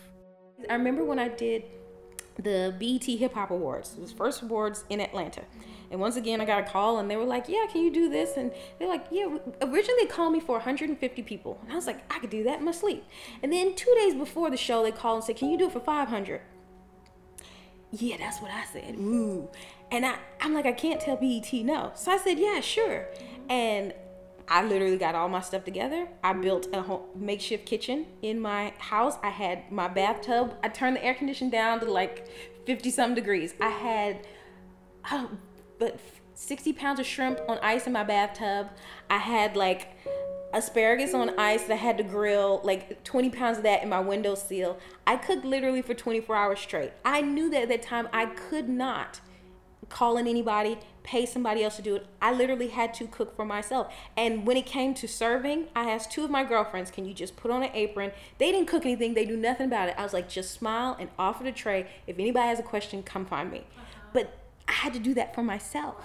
I 0.70 0.74
remember 0.74 1.06
when 1.06 1.20
I 1.20 1.30
did 1.30 1.64
the 2.36 2.76
BET 2.78 3.06
Hip 3.06 3.34
Hop 3.36 3.52
Awards. 3.52 3.96
It 3.96 4.02
was 4.02 4.12
first 4.12 4.42
awards 4.42 4.84
in 4.90 5.00
Atlanta. 5.00 5.44
And 5.90 6.02
once 6.02 6.18
again, 6.18 6.42
I 6.42 6.46
got 6.46 6.68
a 6.68 6.70
call 6.70 7.00
and 7.00 7.10
they 7.10 7.16
were 7.16 7.24
like, 7.24 7.48
Yeah, 7.48 7.66
can 7.72 7.82
you 7.82 7.94
do 7.94 8.10
this? 8.10 8.36
And 8.36 8.52
they're 8.78 8.90
like, 8.90 9.06
Yeah, 9.10 9.38
originally 9.62 10.02
they 10.02 10.08
called 10.08 10.34
me 10.34 10.42
for 10.42 10.58
150 10.58 11.24
people. 11.24 11.60
And 11.64 11.72
I 11.72 11.76
was 11.76 11.88
like, 11.88 12.04
I 12.14 12.20
could 12.20 12.30
do 12.30 12.44
that 12.44 12.60
in 12.60 12.66
my 12.66 12.72
sleep. 12.72 13.06
And 13.42 13.54
then 13.54 13.74
two 13.74 13.94
days 14.00 14.16
before 14.16 14.50
the 14.50 14.58
show, 14.58 14.84
they 14.84 14.92
called 14.92 15.20
and 15.20 15.24
said, 15.24 15.38
Can 15.38 15.50
you 15.50 15.58
do 15.58 15.68
it 15.68 15.72
for 15.72 15.80
500? 15.80 16.42
Yeah, 18.02 18.18
that's 18.18 18.42
what 18.42 18.52
I 18.52 18.66
said. 18.66 18.96
Ooh. 18.96 19.50
And 19.92 20.06
I, 20.06 20.16
I'm 20.42 20.54
like, 20.54 20.66
I 20.66 20.72
can't 20.72 21.00
tell 21.00 21.16
BET 21.16 21.52
no. 21.54 21.92
So 21.96 22.12
I 22.12 22.18
said, 22.18 22.40
yeah, 22.40 22.60
sure. 22.60 23.06
And 23.50 23.94
I 24.48 24.64
literally 24.64 24.98
got 24.98 25.16
all 25.16 25.30
my 25.30 25.42
stuff 25.42 25.64
together. 25.64 26.08
I 26.24 26.34
built 26.34 26.68
a 26.74 26.82
home, 26.82 27.04
makeshift 27.16 27.66
kitchen 27.66 28.06
in 28.22 28.40
my 28.40 28.74
house. 28.78 29.16
I 29.24 29.30
had 29.30 29.72
my 29.72 29.88
bathtub. 29.88 30.56
I 30.64 30.70
turned 30.70 30.98
the 30.98 31.04
air 31.04 31.16
conditioning 31.16 31.52
down 31.52 31.80
to 31.80 31.86
like 31.92 32.28
50 32.66 32.90
some 32.92 33.16
degrees. 33.16 33.54
I 33.60 33.70
had, 33.70 34.28
oh, 35.12 35.32
but 35.80 36.00
60 36.36 36.74
pounds 36.74 37.00
of 37.00 37.06
shrimp 37.06 37.40
on 37.48 37.58
ice 37.60 37.88
in 37.88 37.94
my 37.94 38.04
bathtub. 38.04 38.70
I 39.10 39.18
had 39.18 39.56
like 39.56 39.98
asparagus 40.56 41.14
on 41.14 41.38
ice 41.38 41.64
that 41.64 41.74
I 41.74 41.78
had 41.78 41.98
to 41.98 42.04
grill, 42.04 42.62
like 42.64 43.04
20 43.04 43.30
pounds 43.30 43.58
of 43.58 43.64
that 43.64 43.84
in 43.84 43.90
my 43.90 44.00
windowsill. 44.00 44.80
I 45.06 45.18
cooked 45.18 45.46
literally 45.46 45.82
for 45.82 45.94
24 45.94 46.36
hours 46.36 46.60
straight. 46.60 46.94
I 47.04 47.22
knew 47.22 47.50
that 47.50 47.64
at 47.64 47.70
that 47.70 47.82
time 47.82 48.08
I 48.14 48.28
could 48.28 48.70
not 48.70 49.20
call 49.90 50.18
in 50.18 50.28
anybody, 50.28 50.80
pay 51.04 51.26
somebody 51.26 51.64
else 51.64 51.76
to 51.76 51.82
do 51.82 51.96
it. 51.96 52.08
I 52.22 52.34
literally 52.34 52.70
had 52.70 52.94
to 52.96 53.08
cook 53.08 53.36
for 53.36 53.46
myself. 53.46 53.94
And 54.18 54.48
when 54.48 54.58
it 54.58 54.66
came 54.66 54.94
to 54.96 55.08
serving, 55.08 55.68
I 55.76 55.92
asked 55.92 56.12
two 56.12 56.24
of 56.24 56.32
my 56.32 56.44
girlfriends, 56.44 56.90
can 56.90 57.06
you 57.06 57.14
just 57.14 57.36
put 57.36 57.52
on 57.52 57.62
an 57.62 57.70
apron? 57.74 58.12
They 58.38 58.52
didn't 58.52 58.68
cook 58.68 58.86
anything, 58.86 59.14
they 59.14 59.26
knew 59.26 59.38
nothing 59.38 59.68
about 59.68 59.90
it. 59.90 59.96
I 59.98 60.04
was 60.04 60.14
like, 60.14 60.30
just 60.30 60.52
smile 60.52 60.96
and 61.00 61.10
offer 61.20 61.44
the 61.44 61.52
tray. 61.52 61.88
If 62.08 62.18
anybody 62.18 62.48
has 62.48 62.60
a 62.60 62.64
question, 62.64 63.04
come 63.04 63.26
find 63.26 63.52
me. 63.52 63.60
Uh-huh. 63.60 63.84
But 64.14 64.38
I 64.68 64.72
had 64.72 64.94
to 64.94 65.00
do 65.00 65.14
that 65.14 65.36
for 65.36 65.44
myself. 65.44 65.98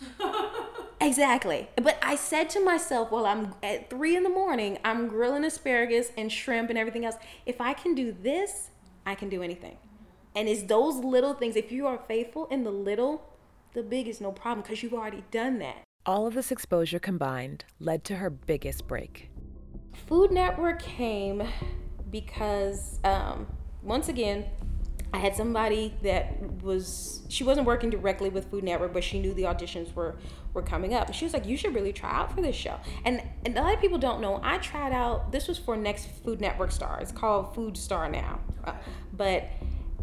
Exactly. 1.00 1.68
But 1.76 1.98
I 2.02 2.16
said 2.16 2.50
to 2.50 2.64
myself, 2.64 3.12
well, 3.12 3.26
I'm 3.26 3.54
at 3.62 3.90
three 3.90 4.16
in 4.16 4.22
the 4.22 4.30
morning, 4.30 4.78
I'm 4.84 5.08
grilling 5.08 5.44
asparagus 5.44 6.10
and 6.16 6.32
shrimp 6.32 6.70
and 6.70 6.78
everything 6.78 7.04
else. 7.04 7.16
If 7.44 7.60
I 7.60 7.74
can 7.74 7.94
do 7.94 8.12
this, 8.12 8.70
I 9.04 9.14
can 9.14 9.28
do 9.28 9.42
anything. 9.42 9.76
And 10.34 10.48
it's 10.48 10.62
those 10.62 10.96
little 10.96 11.34
things. 11.34 11.54
If 11.54 11.70
you 11.70 11.86
are 11.86 12.00
faithful 12.08 12.46
in 12.46 12.64
the 12.64 12.70
little, 12.70 13.22
the 13.74 13.82
big 13.82 14.08
is 14.08 14.20
no 14.20 14.32
problem 14.32 14.62
because 14.62 14.82
you've 14.82 14.94
already 14.94 15.22
done 15.30 15.58
that. 15.60 15.82
All 16.04 16.26
of 16.26 16.34
this 16.34 16.50
exposure 16.50 16.98
combined 16.98 17.64
led 17.78 18.04
to 18.04 18.16
her 18.16 18.30
biggest 18.30 18.86
break. 18.86 19.30
Food 20.06 20.30
Network 20.30 20.82
came 20.82 21.42
because, 22.10 23.00
um, 23.04 23.46
once 23.82 24.08
again, 24.08 24.46
I 25.16 25.18
had 25.18 25.34
somebody 25.34 25.94
that 26.02 26.62
was 26.62 27.22
she 27.30 27.42
wasn't 27.42 27.66
working 27.66 27.88
directly 27.88 28.28
with 28.28 28.50
Food 28.50 28.64
Network, 28.64 28.92
but 28.92 29.02
she 29.02 29.18
knew 29.18 29.32
the 29.32 29.44
auditions 29.44 29.94
were 29.94 30.16
were 30.52 30.60
coming 30.60 30.92
up. 30.92 31.14
She 31.14 31.24
was 31.24 31.32
like, 31.32 31.46
"You 31.46 31.56
should 31.56 31.74
really 31.74 31.94
try 31.94 32.10
out 32.10 32.34
for 32.34 32.42
this 32.42 32.54
show." 32.54 32.78
And 33.02 33.22
and 33.46 33.56
a 33.56 33.62
lot 33.62 33.72
of 33.72 33.80
people 33.80 33.96
don't 33.96 34.20
know. 34.20 34.40
I 34.42 34.58
tried 34.58 34.92
out. 34.92 35.32
This 35.32 35.48
was 35.48 35.56
for 35.56 35.74
next 35.74 36.04
Food 36.22 36.38
Network 36.42 36.70
Star. 36.70 37.00
It's 37.00 37.12
called 37.12 37.54
Food 37.54 37.78
Star 37.78 38.10
now, 38.10 38.40
uh, 38.64 38.74
but. 39.12 39.48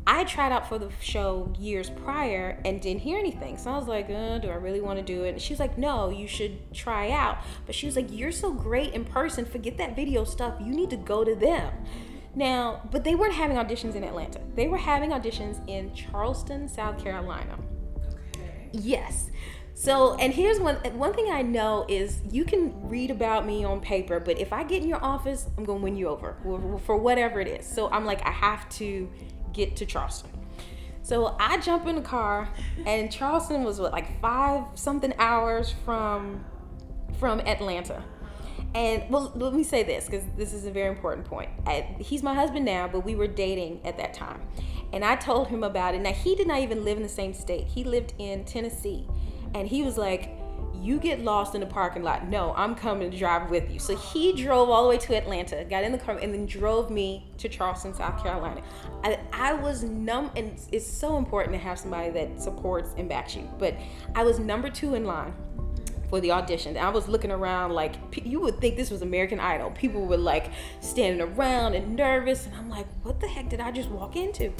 I 0.05 0.25
tried 0.25 0.51
out 0.51 0.67
for 0.67 0.77
the 0.77 0.89
show 0.99 1.53
years 1.57 1.89
prior 1.89 2.59
and 2.65 2.81
didn't 2.81 3.03
hear 3.03 3.17
anything. 3.17 3.57
So 3.57 3.71
I 3.71 3.77
was 3.77 3.87
like, 3.87 4.09
uh, 4.09 4.37
do 4.39 4.49
I 4.49 4.55
really 4.55 4.81
want 4.81 4.99
to 4.99 5.05
do 5.05 5.23
it? 5.23 5.29
And 5.29 5.41
she 5.41 5.53
was 5.53 5.61
like, 5.61 5.77
no, 5.77 6.09
you 6.09 6.27
should 6.27 6.73
try 6.73 7.09
out. 7.09 7.37
But 7.65 7.73
she 7.73 7.85
was 7.85 7.95
like, 7.95 8.07
you're 8.11 8.33
so 8.33 8.51
great 8.51 8.93
in 8.93 9.05
person. 9.05 9.45
Forget 9.45 9.77
that 9.77 9.95
video 9.95 10.25
stuff. 10.25 10.55
You 10.59 10.75
need 10.75 10.89
to 10.89 10.97
go 10.97 11.23
to 11.23 11.33
them. 11.35 11.71
Now, 12.35 12.81
but 12.91 13.03
they 13.03 13.15
weren't 13.15 13.33
having 13.33 13.57
auditions 13.57 13.95
in 13.95 14.03
Atlanta. 14.03 14.39
They 14.55 14.67
were 14.67 14.77
having 14.77 15.11
auditions 15.11 15.61
in 15.67 15.93
Charleston, 15.93 16.67
South 16.67 17.01
Carolina. 17.03 17.57
Okay. 18.35 18.69
Yes. 18.71 19.29
So, 19.75 20.15
and 20.15 20.33
here's 20.33 20.59
one 20.59 20.75
one 20.97 21.13
thing 21.13 21.29
I 21.31 21.41
know 21.41 21.85
is 21.89 22.21
you 22.31 22.45
can 22.45 22.87
read 22.87 23.09
about 23.11 23.45
me 23.45 23.63
on 23.63 23.81
paper, 23.81 24.19
but 24.19 24.39
if 24.39 24.53
I 24.53 24.63
get 24.63 24.83
in 24.83 24.87
your 24.87 25.03
office, 25.03 25.47
I'm 25.57 25.63
gonna 25.63 25.79
win 25.79 25.95
you 25.95 26.07
over 26.07 26.37
for 26.85 26.95
whatever 26.97 27.39
it 27.39 27.47
is. 27.47 27.65
So 27.65 27.89
I'm 27.89 28.05
like, 28.05 28.25
I 28.25 28.31
have 28.31 28.69
to 28.69 29.09
get 29.51 29.75
to 29.77 29.85
Charleston. 29.85 30.29
So 31.01 31.35
I 31.39 31.59
jump 31.59 31.85
in 31.87 31.95
the 31.95 32.01
car, 32.01 32.49
and 32.85 33.11
Charleston 33.11 33.63
was 33.63 33.79
what 33.79 33.91
like 33.91 34.21
five 34.21 34.63
something 34.75 35.13
hours 35.17 35.73
from 35.85 36.45
from 37.19 37.39
Atlanta. 37.41 38.03
And 38.75 39.03
well, 39.09 39.31
let 39.35 39.53
me 39.53 39.63
say 39.63 39.83
this 39.83 40.05
because 40.05 40.23
this 40.35 40.53
is 40.53 40.65
a 40.65 40.71
very 40.71 40.89
important 40.89 41.25
point. 41.25 41.49
I, 41.67 41.95
he's 41.99 42.23
my 42.23 42.33
husband 42.33 42.65
now, 42.65 42.87
but 42.87 43.01
we 43.01 43.15
were 43.15 43.27
dating 43.27 43.81
at 43.85 43.97
that 43.97 44.13
time. 44.13 44.41
And 44.91 45.03
I 45.03 45.15
told 45.15 45.47
him 45.47 45.63
about 45.63 45.95
it. 45.95 46.01
Now, 46.01 46.11
he 46.11 46.35
did 46.35 46.47
not 46.47 46.59
even 46.59 46.83
live 46.83 46.97
in 46.97 47.03
the 47.03 47.09
same 47.09 47.33
state, 47.33 47.67
he 47.67 47.83
lived 47.83 48.13
in 48.17 48.45
Tennessee. 48.45 49.07
And 49.55 49.67
he 49.67 49.83
was 49.83 49.97
like, 49.97 50.31
you 50.83 50.99
get 50.99 51.21
lost 51.21 51.55
in 51.55 51.61
the 51.61 51.67
parking 51.67 52.03
lot. 52.03 52.27
No, 52.27 52.53
I'm 52.57 52.75
coming 52.75 53.09
to 53.09 53.17
drive 53.17 53.49
with 53.49 53.71
you. 53.71 53.79
So 53.79 53.95
he 53.95 54.33
drove 54.33 54.69
all 54.69 54.83
the 54.83 54.89
way 54.89 54.97
to 54.97 55.15
Atlanta, 55.15 55.63
got 55.63 55.83
in 55.83 55.93
the 55.93 55.97
car, 55.97 56.17
and 56.17 56.33
then 56.33 56.45
drove 56.45 56.89
me 56.89 57.31
to 57.37 57.47
Charleston, 57.47 57.93
South 57.93 58.21
Carolina. 58.21 58.61
I, 59.03 59.19
I 59.31 59.53
was 59.53 59.83
numb, 59.83 60.31
and 60.35 60.59
it's 60.71 60.85
so 60.85 61.17
important 61.17 61.53
to 61.53 61.59
have 61.59 61.79
somebody 61.79 62.09
that 62.09 62.41
supports 62.41 62.89
and 62.97 63.07
backs 63.07 63.35
you. 63.35 63.49
But 63.59 63.75
I 64.13 64.23
was 64.23 64.39
number 64.39 64.69
two 64.69 64.95
in 64.95 65.05
line 65.05 65.33
for 66.09 66.19
the 66.19 66.31
audition. 66.31 66.77
I 66.77 66.89
was 66.89 67.07
looking 67.07 67.31
around 67.31 67.71
like 67.71 67.95
you 68.25 68.39
would 68.41 68.59
think 68.59 68.75
this 68.75 68.91
was 68.91 69.01
American 69.01 69.39
Idol. 69.39 69.71
People 69.71 70.05
were 70.05 70.17
like 70.17 70.51
standing 70.79 71.21
around 71.21 71.75
and 71.75 71.95
nervous, 71.95 72.45
and 72.45 72.55
I'm 72.55 72.69
like, 72.69 72.87
what 73.03 73.19
the 73.19 73.27
heck 73.27 73.49
did 73.49 73.59
I 73.59 73.71
just 73.71 73.89
walk 73.89 74.15
into? 74.15 74.51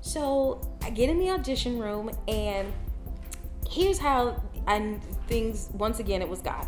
So 0.00 0.60
I 0.82 0.90
get 0.90 1.10
in 1.10 1.18
the 1.18 1.30
audition 1.30 1.78
room, 1.78 2.10
and 2.28 2.72
here's 3.68 3.98
how 3.98 4.42
and 4.66 5.02
things 5.26 5.68
once 5.72 5.98
again 5.98 6.22
it 6.22 6.28
was 6.28 6.40
God. 6.40 6.66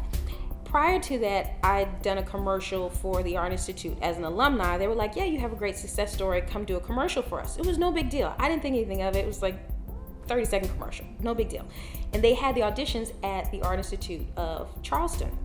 Prior 0.64 1.00
to 1.00 1.18
that, 1.20 1.54
I'd 1.62 2.02
done 2.02 2.18
a 2.18 2.22
commercial 2.22 2.90
for 2.90 3.22
the 3.22 3.36
Art 3.36 3.52
Institute 3.52 3.96
as 4.02 4.18
an 4.18 4.24
alumni. 4.24 4.76
They 4.76 4.86
were 4.86 4.94
like, 4.94 5.16
"Yeah, 5.16 5.24
you 5.24 5.38
have 5.40 5.52
a 5.52 5.56
great 5.56 5.76
success 5.76 6.12
story. 6.12 6.42
Come 6.42 6.64
do 6.64 6.76
a 6.76 6.80
commercial 6.80 7.22
for 7.22 7.40
us." 7.40 7.56
It 7.56 7.64
was 7.64 7.78
no 7.78 7.90
big 7.90 8.10
deal. 8.10 8.34
I 8.38 8.48
didn't 8.48 8.62
think 8.62 8.76
anything 8.76 9.02
of 9.02 9.16
it. 9.16 9.20
It 9.20 9.26
was 9.26 9.40
like 9.40 9.56
30 10.28 10.44
second 10.44 10.68
commercial, 10.68 11.06
no 11.20 11.34
big 11.34 11.48
deal. 11.48 11.66
And 12.12 12.22
they 12.22 12.34
had 12.34 12.54
the 12.54 12.60
auditions 12.60 13.12
at 13.24 13.50
the 13.50 13.62
Art 13.62 13.78
Institute 13.78 14.26
of 14.36 14.70
Charleston. 14.82 15.36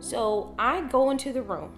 So 0.00 0.54
I 0.58 0.82
go 0.82 1.10
into 1.10 1.32
the 1.32 1.42
room, 1.42 1.72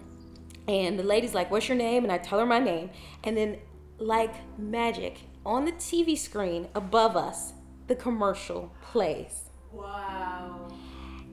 and 0.68 0.98
the 0.98 1.02
lady's 1.02 1.34
like, 1.34 1.50
"What's 1.50 1.68
your 1.68 1.78
name?" 1.78 2.02
And 2.04 2.12
I 2.12 2.18
tell 2.18 2.38
her 2.38 2.46
my 2.46 2.58
name, 2.58 2.90
and 3.24 3.36
then 3.36 3.58
like 3.98 4.34
magic 4.58 5.18
on 5.44 5.64
the 5.64 5.72
TV 5.72 6.16
screen 6.16 6.68
above 6.74 7.16
us, 7.16 7.54
the 7.86 7.94
commercial 7.94 8.72
plays. 8.82 9.50
Wow. 9.72 10.68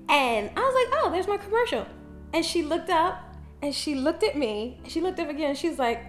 And 0.09 0.49
I 0.55 0.59
was 0.59 0.73
like, 0.73 0.99
oh, 1.01 1.09
there's 1.11 1.27
my 1.27 1.37
commercial. 1.37 1.85
And 2.33 2.45
she 2.45 2.63
looked 2.63 2.89
up 2.89 3.35
and 3.61 3.73
she 3.73 3.95
looked 3.95 4.23
at 4.23 4.37
me 4.37 4.79
and 4.83 4.91
she 4.91 5.01
looked 5.01 5.19
up 5.19 5.29
again 5.29 5.49
and 5.49 5.57
she's 5.57 5.79
like, 5.79 6.03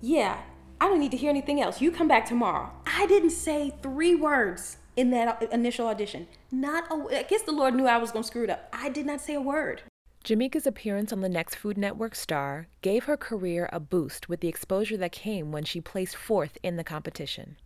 yeah, 0.00 0.40
I 0.80 0.88
don't 0.88 1.00
need 1.00 1.12
to 1.12 1.16
hear 1.16 1.30
anything 1.30 1.60
else. 1.60 1.80
You 1.80 1.90
come 1.90 2.08
back 2.08 2.26
tomorrow. 2.26 2.70
I 2.96 3.06
didn't 3.06 3.30
say 3.30 3.72
three 3.82 4.14
words 4.14 4.76
in 4.94 5.10
that 5.10 5.42
initial 5.52 5.88
audition. 5.88 6.28
Not 6.52 6.84
a, 6.92 7.18
I 7.18 7.22
guess 7.24 7.42
the 7.42 7.50
Lord 7.50 7.74
knew 7.74 7.86
I 7.86 7.96
was 7.96 8.12
going 8.12 8.22
to 8.22 8.26
screw 8.26 8.44
it 8.44 8.50
up. 8.50 8.68
I 8.72 8.88
did 8.88 9.04
not 9.04 9.20
say 9.20 9.34
a 9.34 9.40
word. 9.40 9.82
Jamika's 10.22 10.66
appearance 10.66 11.12
on 11.12 11.20
the 11.20 11.28
next 11.28 11.56
Food 11.56 11.76
Network 11.76 12.14
star 12.14 12.68
gave 12.82 13.04
her 13.04 13.16
career 13.16 13.68
a 13.72 13.80
boost 13.80 14.28
with 14.28 14.40
the 14.40 14.48
exposure 14.48 14.96
that 14.96 15.10
came 15.10 15.50
when 15.50 15.64
she 15.64 15.80
placed 15.80 16.14
fourth 16.14 16.56
in 16.62 16.76
the 16.76 16.84
competition. 16.84 17.56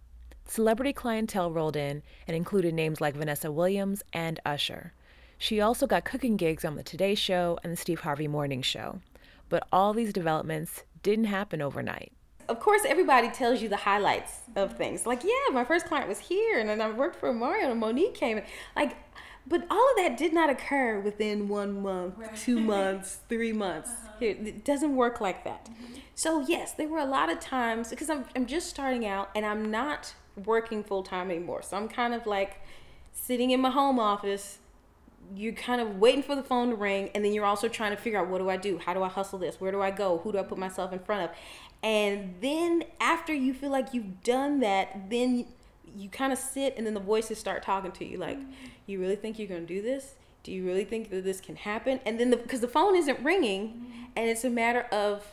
Celebrity 0.47 0.95
clientele 0.95 1.53
rolled 1.53 1.77
in 1.77 2.03
and 2.27 2.35
included 2.35 2.73
names 2.73 3.01
like 3.01 3.15
Vanessa 3.15 3.53
Williams 3.53 4.03
and 4.15 4.41
Usher. 4.47 4.95
She 5.37 5.61
also 5.61 5.87
got 5.87 6.07
cooking 6.07 6.39
gigs 6.39 6.65
on 6.65 6.75
The 6.75 6.83
Today 6.83 7.15
Show 7.15 7.59
and 7.63 7.73
The 7.73 7.77
Steve 7.77 8.01
Harvey 8.01 8.29
Morning 8.29 8.63
Show. 8.63 9.01
But 9.51 9.69
all 9.71 9.93
these 9.93 10.13
developments 10.13 10.85
didn't 11.03 11.27
happen 11.27 11.61
overnight. 11.61 12.13
Of 12.49 12.61
course, 12.61 12.83
everybody 12.87 13.29
tells 13.31 13.61
you 13.61 13.69
the 13.69 13.77
highlights 13.77 14.41
of 14.57 14.77
things. 14.77 15.05
Like, 15.07 15.23
yeah, 15.23 15.53
my 15.53 15.65
first 15.65 15.87
client 15.87 16.09
was 16.09 16.19
here, 16.19 16.59
and 16.59 16.69
then 16.69 16.81
I 16.81 16.91
worked 16.91 17.17
for 17.17 17.33
Mario, 17.33 17.71
and 17.71 17.81
Monique 17.81 18.15
came. 18.15 18.41
Like, 18.75 18.97
but 19.47 19.67
all 19.71 19.91
of 19.91 19.97
that 19.97 20.17
did 20.17 20.33
not 20.33 20.51
occur 20.51 21.01
within 21.01 21.49
one 21.49 21.83
month, 21.83 22.15
right. 22.19 22.37
two 22.37 22.61
months, 22.75 23.21
three 23.29 23.53
months. 23.53 23.91
Uh-huh. 23.91 24.17
It 24.21 24.65
doesn't 24.65 24.95
work 24.95 25.21
like 25.21 25.45
that. 25.45 25.67
Mm-hmm. 25.67 25.95
So, 26.15 26.41
yes, 26.41 26.73
there 26.73 26.89
were 26.89 26.99
a 26.99 27.07
lot 27.07 27.31
of 27.31 27.41
times 27.41 27.91
because 27.91 28.11
I'm, 28.11 28.25
I'm 28.35 28.47
just 28.47 28.69
starting 28.69 29.07
out 29.07 29.31
and 29.35 29.47
I'm 29.47 29.71
not 29.71 30.15
working 30.45 30.83
full 30.85 31.03
time 31.03 31.31
anymore. 31.31 31.63
So 31.63 31.77
I'm 31.77 31.89
kind 31.89 32.15
of 32.15 32.27
like 32.27 32.61
sitting 33.13 33.51
in 33.51 33.61
my 33.61 33.71
home 33.71 33.99
office. 33.99 34.59
You're 35.35 35.53
kind 35.53 35.81
of 35.81 35.99
waiting 35.99 36.23
for 36.23 36.35
the 36.35 36.43
phone 36.43 36.71
to 36.71 36.77
ring, 36.77 37.11
and 37.15 37.25
then 37.25 37.33
you're 37.33 37.45
also 37.45 37.69
trying 37.69 37.95
to 37.95 38.01
figure 38.01 38.19
out 38.19 38.29
what 38.29 38.39
do 38.39 38.49
I 38.49 38.57
do? 38.57 38.79
How 38.79 38.95
do 38.95 39.03
I 39.03 39.09
hustle 39.09 39.39
this? 39.39 39.61
Where 39.61 39.73
do 39.73 39.81
I 39.81 39.91
go? 39.91 40.19
Who 40.19 40.33
do 40.33 40.39
I 40.39 40.43
put 40.43 40.59
myself 40.59 40.93
in 40.93 40.99
front 40.99 41.31
of? 41.31 41.37
And 41.83 42.35
then 42.41 42.85
after 43.01 43.33
you 43.33 43.55
feel 43.55 43.71
like 43.71 43.95
you've 43.95 44.23
done 44.23 44.61
that, 44.61 45.11
then 45.11 45.47
you 45.97 46.09
kind 46.09 46.33
of 46.33 46.39
sit, 46.39 46.75
and 46.77 46.87
then 46.87 46.95
the 46.95 47.01
voices 47.01 47.39
start 47.39 47.63
talking 47.63 47.93
to 47.93 48.05
you 48.05 48.19
like, 48.19 48.39
You 48.87 49.01
really 49.01 49.17
think 49.17 49.39
you're 49.39 49.49
going 49.49 49.67
to 49.67 49.75
do 49.75 49.83
this? 49.83 50.15
Do 50.43 50.53
you 50.53 50.65
really 50.65 50.85
think 50.85 51.11
that 51.11 51.25
this 51.25 51.41
can 51.41 51.57
happen? 51.57 52.01
And 52.07 52.19
then, 52.19 52.31
because 52.31 52.61
the, 52.61 52.67
the 52.67 52.73
phone 52.73 52.97
isn't 52.97 53.21
ringing, 53.21 54.11
and 54.17 54.29
it's 54.29 54.45
a 54.45 54.51
matter 54.51 54.83
of 54.93 55.25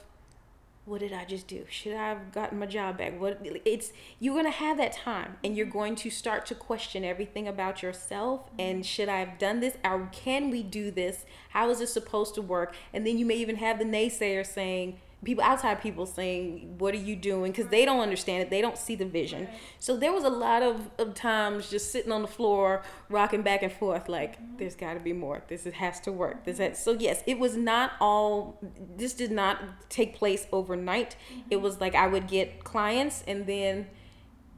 what 0.86 1.00
did 1.00 1.14
I 1.14 1.26
just 1.26 1.48
do? 1.48 1.66
Should 1.68 1.94
I 1.94 2.10
have 2.10 2.32
gotten 2.32 2.60
my 2.60 2.68
job 2.68 3.00
back? 3.00 3.20
What 3.20 3.42
it's 3.66 3.92
you're 4.20 4.36
gonna 4.36 4.52
have 4.52 4.78
that 4.78 4.94
time 4.94 5.38
and 5.44 5.58
you're 5.58 5.66
mm-hmm. 5.66 5.78
going 5.78 5.96
to 5.96 6.10
start 6.12 6.46
to 6.48 6.56
question 6.56 7.04
everything 7.04 7.48
about 7.48 7.82
yourself 7.82 8.42
and 8.60 8.78
mm-hmm. 8.78 8.84
should 8.84 9.10
I 9.10 9.20
have 9.20 9.40
done 9.40 9.60
this? 9.60 9.78
Or 9.84 10.10
can 10.12 10.52
we 10.52 10.62
do 10.62 10.92
this? 10.92 11.26
How 11.50 11.70
is 11.72 11.80
this 11.80 11.92
supposed 11.92 12.36
to 12.36 12.42
work? 12.42 12.76
And 12.94 13.06
then 13.06 13.18
you 13.18 13.26
may 13.26 13.36
even 13.36 13.56
have 13.56 13.80
the 13.80 13.86
naysayer 13.86 14.46
saying, 14.46 15.00
people 15.26 15.44
outside 15.44 15.82
people 15.82 16.06
saying 16.06 16.76
what 16.78 16.94
are 16.94 17.00
you 17.00 17.16
doing? 17.16 17.52
Because 17.52 17.68
they 17.68 17.84
don't 17.84 18.00
understand 18.00 18.44
it. 18.44 18.50
They 18.50 18.62
don't 18.62 18.78
see 18.78 18.96
the 18.96 19.06
vision. 19.06 19.48
So 19.80 19.98
there 19.98 20.14
was 20.14 20.24
a 20.24 20.30
lot 20.30 20.64
of, 20.64 20.90
of 20.98 21.14
times 21.14 21.70
just 21.70 21.92
sitting 21.92 22.12
on 22.12 22.22
the 22.22 22.28
floor 22.28 22.84
rocking 23.10 23.42
back 23.42 23.64
and 23.64 23.72
forth 23.72 24.08
like 24.08 24.36
mm-hmm. 24.36 24.58
there's 24.58 24.76
got 24.76 24.94
to 24.94 25.00
be 25.00 25.14
more. 25.14 25.44
This 25.48 25.66
has 25.66 26.00
to 26.02 26.12
work. 26.12 26.46
This 26.46 26.60
has, 26.60 26.82
so 26.82 26.92
yes 26.92 27.24
it 27.28 27.40
was 27.40 27.58
not 27.58 27.94
all 28.00 28.60
this 28.96 29.14
did 29.14 29.32
not 29.32 29.90
take 29.90 30.16
place 30.16 30.48
overnight. 30.52 31.16
Mm-hmm. 31.32 31.42
It 31.52 31.62
was 31.62 31.82
like 31.82 31.96
i 31.96 32.08
would 32.08 32.28
get 32.28 32.64
clients 32.64 33.24
and 33.28 33.48
then 33.48 33.88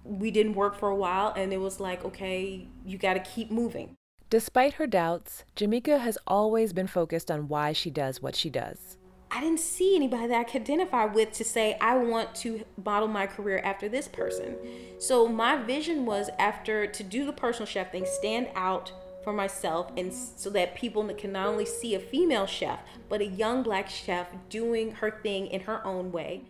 we 0.04 0.32
didn't 0.32 0.54
work 0.54 0.78
for 0.78 0.90
a 0.90 0.96
while 0.96 1.34
and 1.36 1.52
it 1.52 1.58
was 1.58 1.80
like 1.80 2.04
okay 2.06 2.68
you 2.86 2.98
got 2.98 3.14
to 3.14 3.20
keep 3.20 3.50
moving. 3.50 3.96
Despite 4.30 4.74
her 4.74 4.88
doubts, 4.88 5.46
Jamika 5.56 6.02
has 6.02 6.18
always 6.28 6.74
been 6.74 6.88
focused 6.88 7.32
on 7.32 7.48
why 7.48 7.72
she 7.72 7.90
does 7.90 8.22
what 8.22 8.36
she 8.36 8.50
does. 8.50 8.98
I 9.29 9.41
didn't 9.41 9.60
see 9.60 9.96
anybody 9.96 10.27
that 10.27 10.39
I 10.39 10.43
could 10.43 10.62
identify 10.62 11.05
with 11.05 11.31
to 11.34 11.43
say, 11.43 11.77
I 11.81 11.98
want 11.98 12.34
to 12.36 12.63
model 12.84 13.07
my 13.07 13.27
career 13.27 13.60
after 13.63 13.89
this 13.89 14.07
person. 14.07 14.55
So 15.00 15.27
my 15.27 15.62
vision 15.63 16.05
was 16.05 16.29
after 16.39 16.88
to 16.88 17.03
do 17.03 17.25
the 17.25 17.34
personal 17.34 17.65
chef 17.65 17.91
thing, 17.91 18.05
stand 18.05 18.48
out 18.55 18.91
for 19.24 19.34
myself 19.34 19.91
and 19.98 20.13
so 20.13 20.50
that 20.51 20.75
people 20.75 21.03
can 21.15 21.34
not 21.34 21.48
only 21.48 21.65
see 21.65 21.96
a 21.96 22.00
female 22.00 22.46
chef, 22.46 22.79
but 23.10 23.19
a 23.19 23.25
young 23.25 23.63
black 23.63 23.89
chef 23.89 24.27
doing 24.50 24.91
her 24.91 25.19
thing 25.22 25.48
in 25.48 25.60
her 25.62 25.86
own 25.86 26.12
way. 26.13 26.43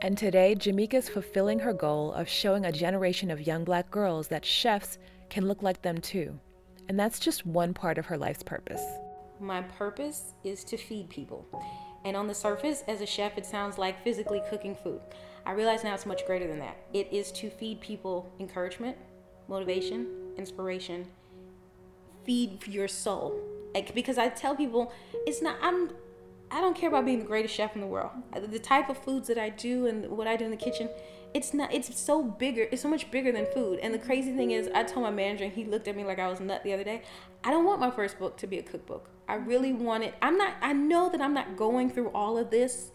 And 0.00 0.16
today, 0.16 0.54
Jamika's 0.54 1.08
fulfilling 1.08 1.58
her 1.58 1.72
goal 1.72 2.12
of 2.12 2.28
showing 2.28 2.66
a 2.66 2.72
generation 2.72 3.30
of 3.30 3.40
young 3.40 3.64
black 3.64 3.90
girls 3.90 4.28
that 4.28 4.44
chefs 4.44 4.98
can 5.30 5.48
look 5.48 5.62
like 5.62 5.82
them 5.82 5.98
too. 5.98 6.38
And 6.88 7.00
that's 7.00 7.18
just 7.18 7.46
one 7.46 7.74
part 7.74 7.98
of 7.98 8.06
her 8.06 8.18
life's 8.18 8.42
purpose. 8.42 8.84
My 9.40 9.62
purpose 9.62 10.34
is 10.44 10.62
to 10.64 10.76
feed 10.76 11.08
people. 11.08 11.46
And 12.04 12.16
on 12.16 12.26
the 12.26 12.34
surface, 12.34 12.82
as 12.86 13.00
a 13.00 13.06
chef, 13.06 13.38
it 13.38 13.46
sounds 13.46 13.78
like 13.78 14.02
physically 14.04 14.42
cooking 14.50 14.76
food. 14.76 15.00
I 15.46 15.52
realize 15.52 15.84
now 15.84 15.94
it's 15.94 16.06
much 16.06 16.26
greater 16.26 16.46
than 16.46 16.58
that. 16.58 16.76
It 16.92 17.08
is 17.12 17.32
to 17.32 17.50
feed 17.50 17.80
people 17.80 18.30
encouragement, 18.38 18.96
motivation, 19.48 20.06
inspiration, 20.36 21.06
feed 22.24 22.66
your 22.66 22.88
soul. 22.88 23.38
Because 23.94 24.18
I 24.18 24.28
tell 24.28 24.54
people, 24.54 24.92
it's 25.26 25.42
not, 25.42 25.56
I'm, 25.60 25.90
I 26.50 26.60
don't 26.60 26.76
care 26.76 26.88
about 26.88 27.04
being 27.04 27.18
the 27.18 27.24
greatest 27.24 27.54
chef 27.54 27.74
in 27.74 27.80
the 27.80 27.86
world. 27.86 28.10
The 28.32 28.58
type 28.58 28.88
of 28.88 28.98
foods 28.98 29.28
that 29.28 29.38
I 29.38 29.48
do 29.48 29.86
and 29.86 30.08
what 30.10 30.26
I 30.26 30.36
do 30.36 30.44
in 30.44 30.50
the 30.50 30.56
kitchen, 30.56 30.88
it's 31.34 31.52
not 31.52 31.74
it's 31.74 31.98
so 31.98 32.22
bigger 32.22 32.68
it's 32.70 32.80
so 32.80 32.88
much 32.88 33.10
bigger 33.10 33.32
than 33.32 33.46
food. 33.52 33.80
And 33.80 33.92
the 33.92 33.98
crazy 33.98 34.34
thing 34.34 34.52
is 34.52 34.70
i 34.74 34.84
told 34.84 35.04
my 35.04 35.10
manager 35.10 35.44
and 35.44 35.52
he 35.52 35.64
looked 35.64 35.88
at 35.88 35.96
me 35.96 36.04
like 36.04 36.18
i 36.18 36.28
was 36.28 36.40
nut 36.40 36.62
the 36.64 36.72
other 36.72 36.84
day. 36.84 37.02
I 37.42 37.50
don't 37.50 37.64
want 37.64 37.80
my 37.80 37.90
first 37.90 38.18
book 38.18 38.36
to 38.38 38.46
be 38.46 38.58
a 38.58 38.62
cookbook. 38.62 39.10
I 39.28 39.34
really 39.34 39.72
want 39.72 40.04
it. 40.04 40.14
I'm 40.22 40.38
not 40.38 40.54
i 40.62 40.72
know 40.72 41.08
that 41.10 41.20
i'm 41.20 41.34
not 41.34 41.56
going 41.56 41.90
through 41.90 42.08
all 42.08 42.38
of 42.38 42.50
this 42.50 42.92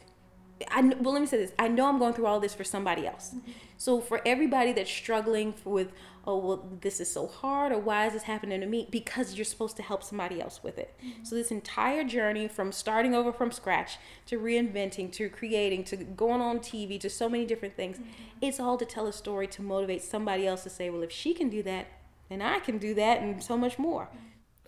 I 0.70 0.82
well 0.82 1.14
let 1.14 1.22
me 1.22 1.28
say 1.28 1.38
this. 1.38 1.52
I 1.58 1.68
know 1.68 1.88
I'm 1.88 2.00
going 2.00 2.14
through 2.14 2.26
all 2.26 2.40
this 2.40 2.54
for 2.54 2.64
somebody 2.64 3.08
else. 3.08 3.32
Mm-hmm. 3.36 3.52
So 3.78 4.02
for 4.02 4.22
everybody 4.26 4.74
that's 4.74 4.92
struggling 4.92 5.54
with 5.64 5.92
oh 6.26 6.38
well 6.38 6.70
this 6.82 7.00
is 7.00 7.10
so 7.10 7.28
hard 7.28 7.72
or 7.72 7.80
why 7.80 8.06
is 8.08 8.14
this 8.14 8.24
happening 8.24 8.60
to 8.60 8.68
me 8.68 8.88
because 8.92 9.36
you're 9.36 9.46
supposed 9.46 9.78
to 9.78 9.84
help 9.84 10.04
somebody 10.04 10.42
else 10.42 10.62
with 10.64 10.78
it. 10.78 10.94
Mm-hmm. 11.00 11.24
So 11.24 11.36
this 11.36 11.52
entire 11.52 12.04
journey 12.04 12.48
from 12.48 12.72
starting 12.72 13.16
over 13.16 13.32
from 13.32 13.52
scratch 13.52 13.98
to 14.26 14.38
reinventing 14.38 15.12
to 15.14 15.30
creating 15.30 15.86
to 15.86 15.98
going 15.98 16.42
on 16.42 16.60
TV 16.60 17.00
to 17.00 17.10
so 17.10 17.30
many 17.30 17.46
different 17.46 17.76
things, 17.76 17.98
mm-hmm. 17.98 18.12
it's 18.42 18.60
all 18.60 18.78
to 18.78 18.86
tell 18.86 19.08
a 19.08 19.14
story 19.14 19.48
to 19.48 19.62
motivate 19.62 20.02
somebody 20.04 20.46
else 20.46 20.64
to 20.64 20.70
say 20.70 20.90
well 20.90 21.04
if 21.04 21.12
she 21.12 21.34
can 21.34 21.50
do 21.50 21.64
that 21.64 21.88
then 22.30 22.42
I 22.42 22.60
can 22.60 22.78
do 22.78 22.94
that 22.94 23.22
and 23.22 23.44
so 23.44 23.58
much 23.58 23.78
more. 23.78 24.08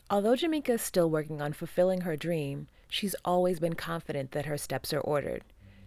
Although 0.09 0.33
Jamika 0.33 0.71
is 0.71 0.81
still 0.81 1.09
working 1.09 1.41
on 1.41 1.53
fulfilling 1.53 2.01
her 2.01 2.17
dream, 2.17 2.67
she's 2.89 3.15
always 3.23 3.59
been 3.59 3.75
confident 3.75 4.31
that 4.31 4.45
her 4.45 4.57
steps 4.57 4.91
are 4.91 4.99
ordered. 4.99 5.43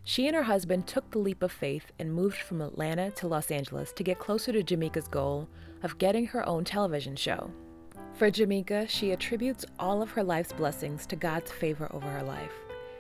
She 0.07 0.27
and 0.27 0.37
her 0.37 0.43
husband 0.43 0.87
took 0.87 1.11
the 1.11 1.19
leap 1.19 1.43
of 1.43 1.51
faith 1.51 1.91
and 1.99 2.13
moved 2.13 2.37
from 2.37 2.61
Atlanta 2.61 3.11
to 3.13 3.27
Los 3.27 3.51
Angeles 3.51 3.91
to 3.95 4.03
get 4.05 4.19
closer 4.19 4.53
to 4.53 4.63
Jamika's 4.63 5.09
goal 5.09 5.49
of 5.83 5.97
getting 5.97 6.27
her 6.27 6.47
own 6.47 6.65
television 6.65 7.17
show. 7.17 7.51
For 8.13 8.31
Jamika, 8.31 8.87
she 8.87 9.13
attributes 9.13 9.65
all 9.79 10.03
of 10.03 10.11
her 10.11 10.23
life's 10.23 10.53
blessings 10.53 11.07
to 11.07 11.17
God's 11.17 11.51
favor 11.51 11.89
over 11.93 12.07
her 12.07 12.23
life. 12.23 12.53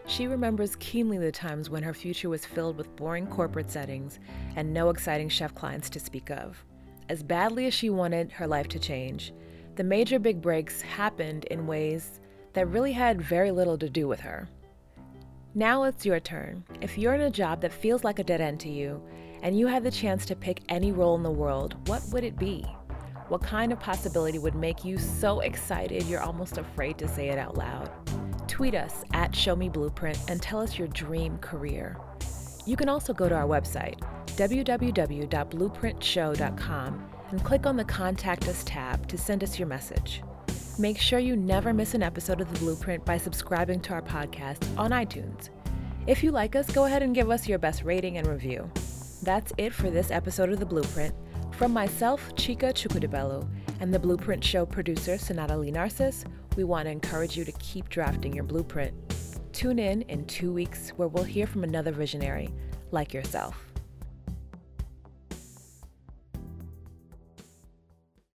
She 0.06 0.26
remembers 0.26 0.76
keenly 0.76 1.18
the 1.18 1.30
times 1.30 1.68
when 1.68 1.82
her 1.82 1.92
future 1.92 2.30
was 2.30 2.46
filled 2.46 2.78
with 2.78 2.96
boring 2.96 3.26
corporate 3.26 3.70
settings 3.70 4.18
and 4.56 4.72
no 4.72 4.88
exciting 4.88 5.28
chef 5.28 5.54
clients 5.54 5.90
to 5.90 6.00
speak 6.00 6.30
of. 6.30 6.64
As 7.10 7.22
badly 7.22 7.66
as 7.66 7.74
she 7.74 7.90
wanted 7.90 8.32
her 8.32 8.46
life 8.46 8.68
to 8.68 8.78
change, 8.78 9.34
the 9.76 9.84
major 9.84 10.18
big 10.18 10.40
breaks 10.40 10.80
happened 10.80 11.44
in 11.44 11.66
ways 11.66 12.20
that 12.54 12.68
really 12.68 12.92
had 12.92 13.20
very 13.20 13.50
little 13.50 13.76
to 13.76 13.90
do 13.90 14.08
with 14.08 14.20
her. 14.20 14.48
Now 15.56 15.84
it's 15.84 16.04
your 16.04 16.18
turn. 16.18 16.64
If 16.80 16.98
you're 16.98 17.14
in 17.14 17.20
a 17.20 17.30
job 17.30 17.60
that 17.60 17.72
feels 17.72 18.02
like 18.02 18.18
a 18.18 18.24
dead 18.24 18.40
end 18.40 18.58
to 18.60 18.68
you, 18.68 19.00
and 19.40 19.56
you 19.56 19.68
had 19.68 19.84
the 19.84 19.90
chance 19.90 20.26
to 20.26 20.34
pick 20.34 20.60
any 20.68 20.90
role 20.90 21.14
in 21.14 21.22
the 21.22 21.30
world, 21.30 21.76
what 21.86 22.02
would 22.10 22.24
it 22.24 22.36
be? 22.36 22.64
What 23.28 23.40
kind 23.40 23.72
of 23.72 23.78
possibility 23.78 24.40
would 24.40 24.56
make 24.56 24.84
you 24.84 24.98
so 24.98 25.38
excited 25.40 26.02
you're 26.06 26.20
almost 26.20 26.58
afraid 26.58 26.98
to 26.98 27.06
say 27.06 27.28
it 27.28 27.38
out 27.38 27.56
loud? 27.56 27.88
Tweet 28.48 28.74
us 28.74 29.04
at 29.12 29.30
ShowMeBlueprint 29.30 30.28
and 30.28 30.42
tell 30.42 30.60
us 30.60 30.76
your 30.76 30.88
dream 30.88 31.38
career. 31.38 31.96
You 32.66 32.74
can 32.74 32.88
also 32.88 33.12
go 33.12 33.28
to 33.28 33.34
our 33.36 33.46
website, 33.46 34.00
www.blueprintshow.com, 34.26 37.10
and 37.30 37.44
click 37.44 37.64
on 37.64 37.76
the 37.76 37.84
Contact 37.84 38.48
Us 38.48 38.64
tab 38.64 39.06
to 39.06 39.16
send 39.16 39.44
us 39.44 39.56
your 39.56 39.68
message. 39.68 40.20
Make 40.76 40.98
sure 40.98 41.20
you 41.20 41.36
never 41.36 41.72
miss 41.72 41.94
an 41.94 42.02
episode 42.02 42.40
of 42.40 42.52
The 42.52 42.58
Blueprint 42.58 43.04
by 43.04 43.16
subscribing 43.16 43.78
to 43.82 43.92
our 43.92 44.02
podcast 44.02 44.66
on 44.76 44.90
iTunes. 44.90 45.50
If 46.08 46.24
you 46.24 46.32
like 46.32 46.56
us, 46.56 46.68
go 46.68 46.86
ahead 46.86 47.00
and 47.00 47.14
give 47.14 47.30
us 47.30 47.46
your 47.46 47.60
best 47.60 47.84
rating 47.84 48.18
and 48.18 48.26
review. 48.26 48.68
That's 49.22 49.52
it 49.56 49.72
for 49.72 49.88
this 49.88 50.10
episode 50.10 50.50
of 50.50 50.58
The 50.58 50.66
Blueprint. 50.66 51.14
From 51.52 51.72
myself, 51.72 52.28
Chika 52.34 52.72
Chukwudibelu, 52.72 53.48
and 53.78 53.94
the 53.94 54.00
Blueprint 54.00 54.42
Show 54.42 54.66
producer, 54.66 55.16
Sonata 55.16 55.56
Lee 55.56 55.70
Narcis, 55.70 56.24
we 56.56 56.64
want 56.64 56.86
to 56.86 56.90
encourage 56.90 57.36
you 57.36 57.44
to 57.44 57.52
keep 57.52 57.88
drafting 57.88 58.32
your 58.32 58.44
blueprint. 58.44 58.94
Tune 59.52 59.78
in 59.78 60.02
in 60.02 60.26
two 60.26 60.52
weeks 60.52 60.90
where 60.96 61.06
we'll 61.06 61.22
hear 61.22 61.46
from 61.46 61.62
another 61.62 61.92
visionary 61.92 62.52
like 62.90 63.14
yourself. 63.14 63.73